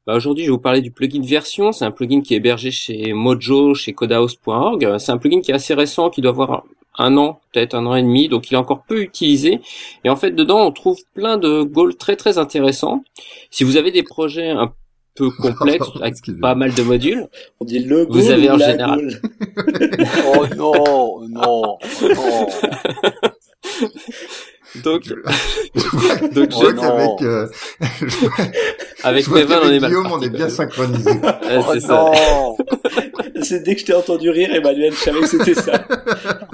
[0.07, 1.72] Bah, aujourd'hui, je vais vous parler du plugin version.
[1.72, 4.98] C'est un plugin qui est hébergé chez Mojo, chez codahouse.org.
[4.98, 6.64] C'est un plugin qui est assez récent, qui doit avoir
[6.98, 9.61] un an, peut-être un an et demi, donc il est encore peu utilisé.
[10.05, 13.03] Et en fait, dedans, on trouve plein de goals très très intéressants.
[13.50, 14.72] Si vous avez des projets un
[15.14, 17.28] peu complexes, avec pas mal de modules,
[17.61, 19.20] On dit le Vous avez en général-
[20.36, 22.48] Oh non, non, non.
[24.77, 27.49] donc, Donc Donc, je vois je- qu'avec euh,
[29.05, 31.11] avec je vois Maven, on est mal Guillaume, parti, on est bien synchronisé.
[31.11, 31.18] Ouais,
[31.59, 31.95] Oh c'est ça.
[31.95, 32.57] non,
[33.43, 35.85] C'est dès que je t'ai entendu rire, Emmanuel, je savais que c'était ça.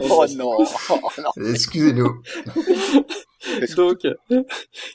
[0.01, 0.51] oh non,
[0.91, 1.51] oh non.
[1.51, 2.21] Excusez-nous.
[3.76, 3.99] donc,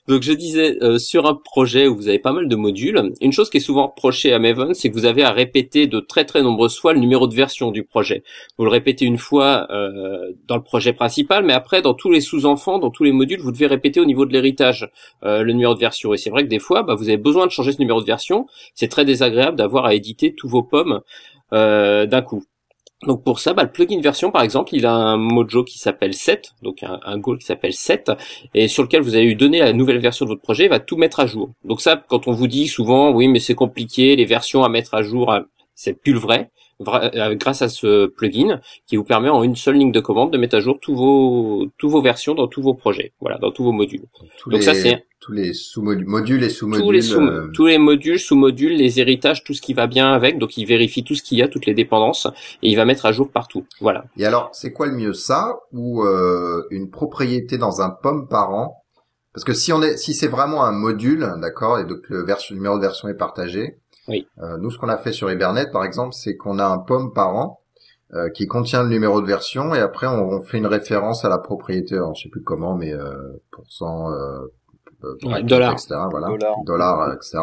[0.08, 3.32] donc je disais euh, sur un projet où vous avez pas mal de modules, une
[3.32, 6.26] chose qui est souvent reprochée à Maven, c'est que vous avez à répéter de très
[6.26, 8.24] très nombreuses fois le numéro de version du projet.
[8.58, 12.22] Vous le répétez une fois euh, dans le projet principal, mais après dans tous les
[12.22, 14.90] sous-enfants, dans tous les modules, vous devez répéter au niveau de l'héritage
[15.24, 16.14] euh, le numéro de version.
[16.14, 18.06] Et c'est vrai que des fois, bah, vous avez besoin de changer ce numéro de
[18.06, 18.48] version.
[18.76, 21.02] C'est très désagréable d'avoir à éditer tous vos pommes
[21.52, 22.44] d'un coup.
[23.06, 26.14] Donc pour ça, bah, le plugin version par exemple, il a un mojo qui s'appelle
[26.14, 28.12] 7, donc un, un goal qui s'appelle 7,
[28.54, 30.80] et sur lequel vous avez eu donné la nouvelle version de votre projet, il va
[30.80, 31.52] tout mettre à jour.
[31.66, 34.94] Donc ça, quand on vous dit souvent, oui mais c'est compliqué, les versions à mettre
[34.94, 35.42] à jour, euh,
[35.76, 39.76] c'est plus le vrai, Vra- grâce à ce plugin qui vous permet en une seule
[39.76, 42.74] ligne de commande de mettre à jour tous vos, tous vos versions dans tous vos
[42.74, 44.06] projets, voilà, dans tous vos modules.
[44.40, 46.84] Tous Donc les, ça, c'est- tous les sous-modules, modules et sous-modules.
[46.84, 50.12] Tous les, sous- euh, tous les modules, sous-modules, les héritages, tout ce qui va bien
[50.12, 52.28] avec, donc il vérifie tout ce qu'il y a, toutes les dépendances,
[52.62, 53.66] et il va mettre à jour partout.
[53.80, 54.04] Voilà.
[54.18, 58.52] Et alors, c'est quoi le mieux, ça ou euh, une propriété dans un pomme par
[58.54, 58.84] an?
[59.34, 62.54] Parce que si on est, si c'est vraiment un module, d'accord, et donc le, version,
[62.54, 63.78] le numéro de version est partagé.
[64.08, 64.28] Oui.
[64.40, 67.14] euh, nous, ce qu'on a fait sur Hibernate, par exemple, c'est qu'on a un pomme
[67.14, 67.62] par an
[68.14, 71.30] euh, qui contient le numéro de version, et après on, on fait une référence à
[71.30, 71.96] la propriété.
[71.96, 74.12] Alors, je sais plus comment, mais euh, pourcent,
[75.04, 75.72] euh, Ouais, bracket, dollar.
[75.74, 75.88] etc.
[76.10, 76.56] Voilà, Dollar.
[76.66, 77.40] dollar, euh, etc.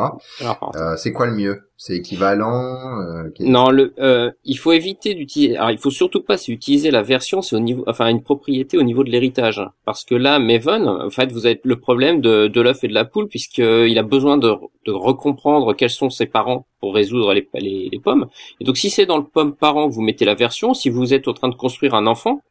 [0.77, 1.61] Euh, c'est quoi le mieux?
[1.77, 5.57] C'est équivalent euh, Non, le, euh, il faut éviter d'utiliser.
[5.57, 8.83] Alors, il faut surtout pas utiliser la version, c'est au niveau, enfin, une propriété au
[8.83, 12.61] niveau de l'héritage, parce que là, Maven, en fait, vous avez le problème de, de
[12.61, 14.53] l'œuf et de la poule, puisqu'il a besoin de,
[14.87, 18.27] de recomprendre quels sont ses parents pour résoudre les, les, les pommes.
[18.61, 21.15] Et donc, si c'est dans le pomme parent que vous mettez la version, si vous
[21.15, 22.43] êtes en train de construire un enfant,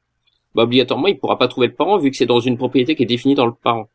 [0.55, 3.03] bah, obligatoirement, il pourra pas trouver le parent vu que c'est dans une propriété qui
[3.03, 3.89] est définie dans le parent.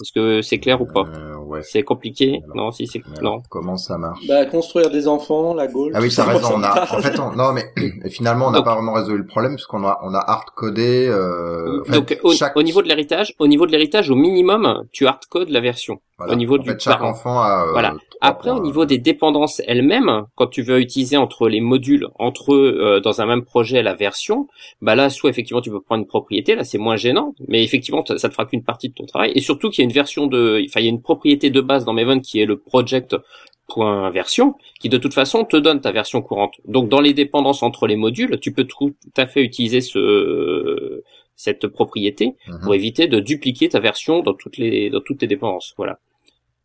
[0.00, 1.60] Est-ce que c'est clair ou pas Euh, ouais.
[1.64, 3.42] C'est compliqué Alors, Non, si c'est non.
[3.50, 5.90] Comment ça marche Bah, construire des enfants, la Gaule.
[5.94, 6.50] Ah oui, ça, raison.
[6.54, 7.64] On a, en fait, on, non, mais
[8.08, 11.08] finalement, on n'a pas vraiment résolu le problème parce qu'on a, on a hard codé.
[11.10, 14.14] Euh, en fait, Donc au, chaque, au niveau de l'héritage, au niveau de l'héritage, au
[14.14, 16.00] minimum, tu hardcodes la version.
[16.18, 16.32] voilà.
[16.32, 17.10] au niveau En du fait, chaque parent.
[17.10, 17.64] enfant a.
[17.66, 17.94] euh, Voilà.
[18.20, 22.76] Après, au niveau des dépendances elles-mêmes, quand tu veux utiliser entre les modules, entre eux,
[22.80, 24.48] euh, dans un même projet, la version,
[24.82, 28.04] bah là, soit effectivement tu peux prendre une propriété, là c'est moins gênant, mais effectivement
[28.04, 29.30] ça ça te fera qu'une partie de ton travail.
[29.36, 31.60] Et surtout qu'il y a une version de, enfin il y a une propriété de
[31.60, 36.22] base dans Maven qui est le project.version, qui de toute façon te donne ta version
[36.22, 36.54] courante.
[36.66, 41.02] Donc dans les dépendances entre les modules, tu peux tout à fait utiliser ce
[41.36, 42.60] cette propriété Mhm.
[42.64, 45.72] pour éviter de dupliquer ta version dans toutes les dans toutes tes dépendances.
[45.76, 45.98] Voilà.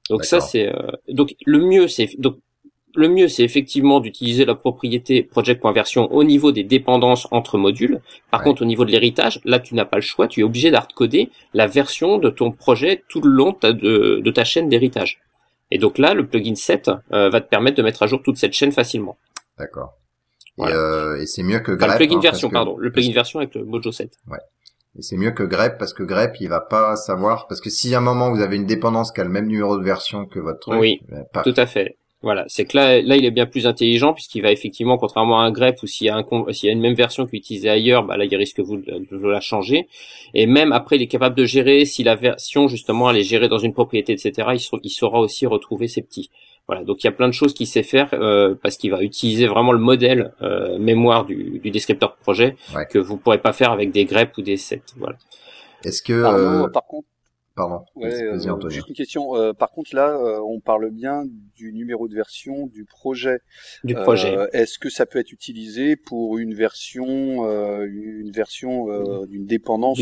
[0.09, 2.37] Donc ça c'est euh, donc le mieux c'est donc
[2.95, 8.01] le mieux c'est effectivement d'utiliser la propriété project.version au niveau des dépendances entre modules.
[8.31, 8.45] Par Ouais.
[8.45, 11.29] contre au niveau de l'héritage, là tu n'as pas le choix, tu es obligé d'hardcoder
[11.53, 15.19] la version de ton projet tout le long de ta, de, de ta chaîne d'héritage.
[15.71, 18.37] Et donc là le plugin 7 euh, va te permettre de mettre à jour toute
[18.37, 19.17] cette chaîne facilement.
[19.57, 19.93] D'accord.
[20.57, 20.75] Voilà.
[20.75, 21.91] Et, euh, et c'est mieux que Enfin, grep.
[21.91, 24.11] le plugin hein, version que- pardon, le plugin version avec le Mojo 7.
[24.95, 27.95] Et c'est mieux que grep parce que grep il va pas savoir parce que si
[27.95, 30.39] à un moment vous avez une dépendance qui a le même numéro de version que
[30.39, 31.01] votre truc, Oui.
[31.33, 31.43] paf.
[31.43, 31.97] Tout à fait.
[32.23, 35.43] Voilà, c'est que là, là, il est bien plus intelligent puisqu'il va effectivement, contrairement à
[35.43, 37.39] un grep ou s'il y a un, s'il y a une même version qui est
[37.39, 39.87] utilisée ailleurs, bah là, il risque vous de, de la changer.
[40.33, 43.49] Et même après, il est capable de gérer si la version justement elle est gérée
[43.49, 44.47] dans une propriété, etc.
[44.53, 46.29] Il, sa- il saura aussi retrouver ses petits.
[46.65, 49.03] Voilà, donc il y a plein de choses qu'il sait faire euh, parce qu'il va
[49.03, 52.85] utiliser vraiment le modèle euh, mémoire du, du descripteur de projet Ouais.
[52.89, 54.81] que vous pourrez pas faire avec des greps ou des sets.
[54.95, 55.17] Voilà.
[55.83, 57.05] Est-ce que euh, par contre,
[57.55, 59.35] pardon, ouais, euh, juste une question.
[59.35, 61.23] euh, par contre, là, euh, on parle bien
[61.55, 63.39] du numéro de version du projet.
[63.83, 64.35] Du projet.
[64.35, 69.45] Euh, Est-ce que ça peut être utilisé pour une version, euh, une version euh, d'une
[69.45, 69.99] dépendance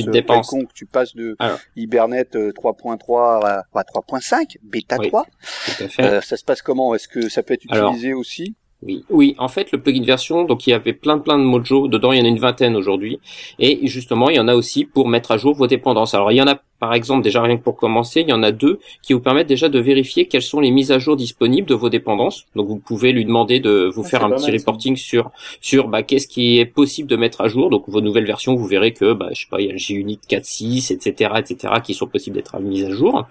[0.52, 0.74] quelconque?
[0.74, 1.60] Tu passes de Alors.
[1.76, 5.10] Hibernate euh, 3.3 à, à 3.5, bêta Oui.
[5.10, 5.26] 3.
[5.26, 6.04] Tout à fait.
[6.04, 6.96] Euh, ça se passe comment?
[6.96, 7.92] Est-ce que ça peut être Alors.
[7.92, 8.56] utilisé aussi?
[8.84, 9.36] Oui, oui.
[9.38, 12.12] En fait, le plugin version, donc il y avait plein plein de mojo dedans.
[12.14, 13.20] Il y en a une vingtaine aujourd'hui,
[13.60, 16.16] et justement, il y en a aussi pour mettre à jour vos dépendances.
[16.16, 18.42] Alors, il y en a par exemple déjà rien que pour commencer, il y en
[18.42, 21.68] a deux qui vous permettent déjà de vérifier quelles sont les mises à jour disponibles
[21.68, 22.48] de vos dépendances.
[22.56, 24.72] Donc, vous pouvez lui demander de vous Ah, faire un petit mal, ça.
[24.72, 25.30] reporting sur
[25.62, 27.70] sur bah, qu'est-ce qui est possible de mettre à jour.
[27.70, 29.78] Donc, vos nouvelles versions, vous verrez que bah, je sais pas, il y a le
[29.78, 33.28] JUnit 4.6, etc., etc., qui sont possibles d'être mises à jour.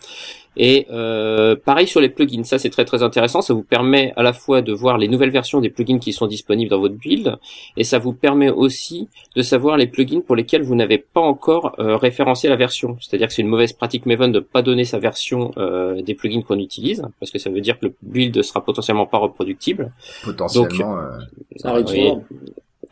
[0.56, 3.40] Et euh, pareil sur les plugins, ça c'est très très intéressant.
[3.40, 6.26] Ça vous permet à la fois de voir les nouvelles versions des plugins qui sont
[6.26, 7.38] disponibles dans votre build,
[7.76, 11.76] et ça vous permet aussi de savoir les plugins pour lesquels vous n'avez pas encore
[11.78, 12.96] euh, référencé la version.
[13.00, 16.42] C'est-à-dire que c'est une mauvaise pratique Maven de pas donner sa version euh, des plugins
[16.42, 19.92] qu'on utilise, parce que ça veut dire que le build sera potentiellement pas reproductible.
[20.24, 20.98] Potentiellement.
[20.98, 21.18] euh,
[21.56, 22.12] Ça arrive Oui.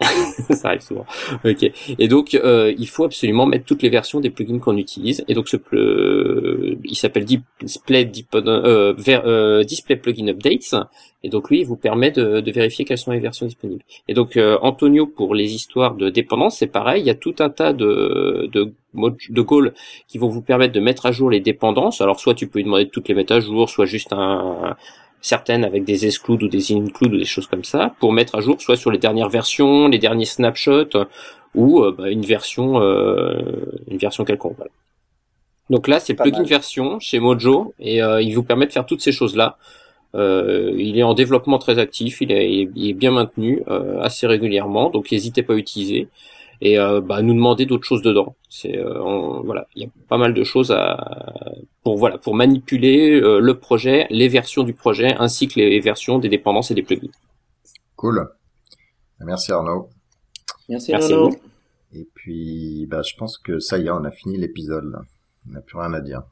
[0.50, 1.06] ça arrive souvent.
[1.44, 1.70] Ok.
[1.98, 5.24] Et donc, euh, il faut absolument mettre toutes les versions des plugins qu'on utilise.
[5.26, 10.74] Et donc, ce pl- il s'appelle Display, euh, euh, Display Plugin Updates.
[11.24, 13.82] Et donc, lui, il vous permet de, de vérifier quelles sont les versions disponibles.
[14.06, 17.02] Et donc, euh, Antonio, pour les histoires de dépendance, c'est pareil.
[17.02, 19.74] Il y a tout un tas de, de, de goals
[20.06, 22.00] qui vont vous permettre de mettre à jour les dépendances.
[22.00, 24.76] Alors, soit tu peux lui demander de toutes les mettre à jour, soit juste un,
[25.20, 28.40] certaines avec des excludes ou des includes ou des choses comme ça pour mettre à
[28.40, 31.06] jour soit sur les dernières versions, les derniers snapshots
[31.54, 33.40] ou euh, bah, une version euh,
[33.88, 34.56] une version quelconque.
[34.56, 34.70] Voilà.
[35.70, 36.46] Donc là c'est plugin mal.
[36.46, 39.58] version chez Mojo et euh, il vous permet de faire toutes ces choses là.
[40.14, 43.62] Euh, il est en développement très actif, il est, il bien maintenu
[44.00, 46.08] assez régulièrement, donc n'hésitez pas à utiliser
[46.60, 48.34] et euh, bah, nous demander d'autres choses dedans.
[48.48, 51.44] C'est euh, on- voilà, il y a pas mal de choses à
[51.84, 56.18] pour voilà pour manipuler euh, le projet, les versions du projet ainsi que les versions
[56.18, 57.10] des dépendances et des plugins.
[57.96, 58.28] Cool.
[59.20, 59.88] Merci Arnaud.
[60.68, 61.30] Merci, Merci vous.
[61.94, 64.92] Et puis, bah, je pense que ça y est, on a fini l'épisode.
[65.48, 66.22] On n'a plus rien à dire.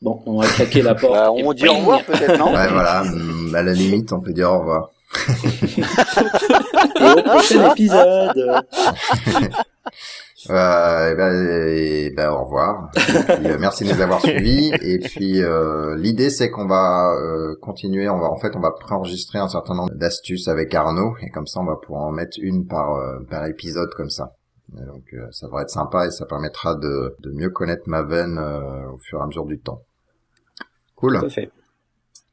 [0.00, 1.12] Bon, on va claquer la porte.
[1.12, 3.02] Bah, On dit au revoir peut-être, non Ouais, voilà.
[3.02, 4.90] hum, À la limite, on peut dire au revoir.
[7.00, 8.62] Et au prochain épisode.
[10.50, 12.90] Euh, et ben, et ben, au revoir.
[12.96, 14.72] Et puis, euh, merci de nous avoir suivis.
[14.82, 18.08] Et puis euh, l'idée c'est qu'on va euh, continuer.
[18.08, 21.46] On va en fait on va préenregistrer un certain nombre d'astuces avec Arnaud et comme
[21.46, 24.32] ça on va pouvoir en mettre une par euh, par épisode comme ça.
[24.80, 28.38] Et donc euh, ça devrait être sympa et ça permettra de de mieux connaître Maven
[28.38, 29.82] euh, au fur et à mesure du temps.
[30.94, 31.18] Cool.
[31.18, 31.50] Tout à fait.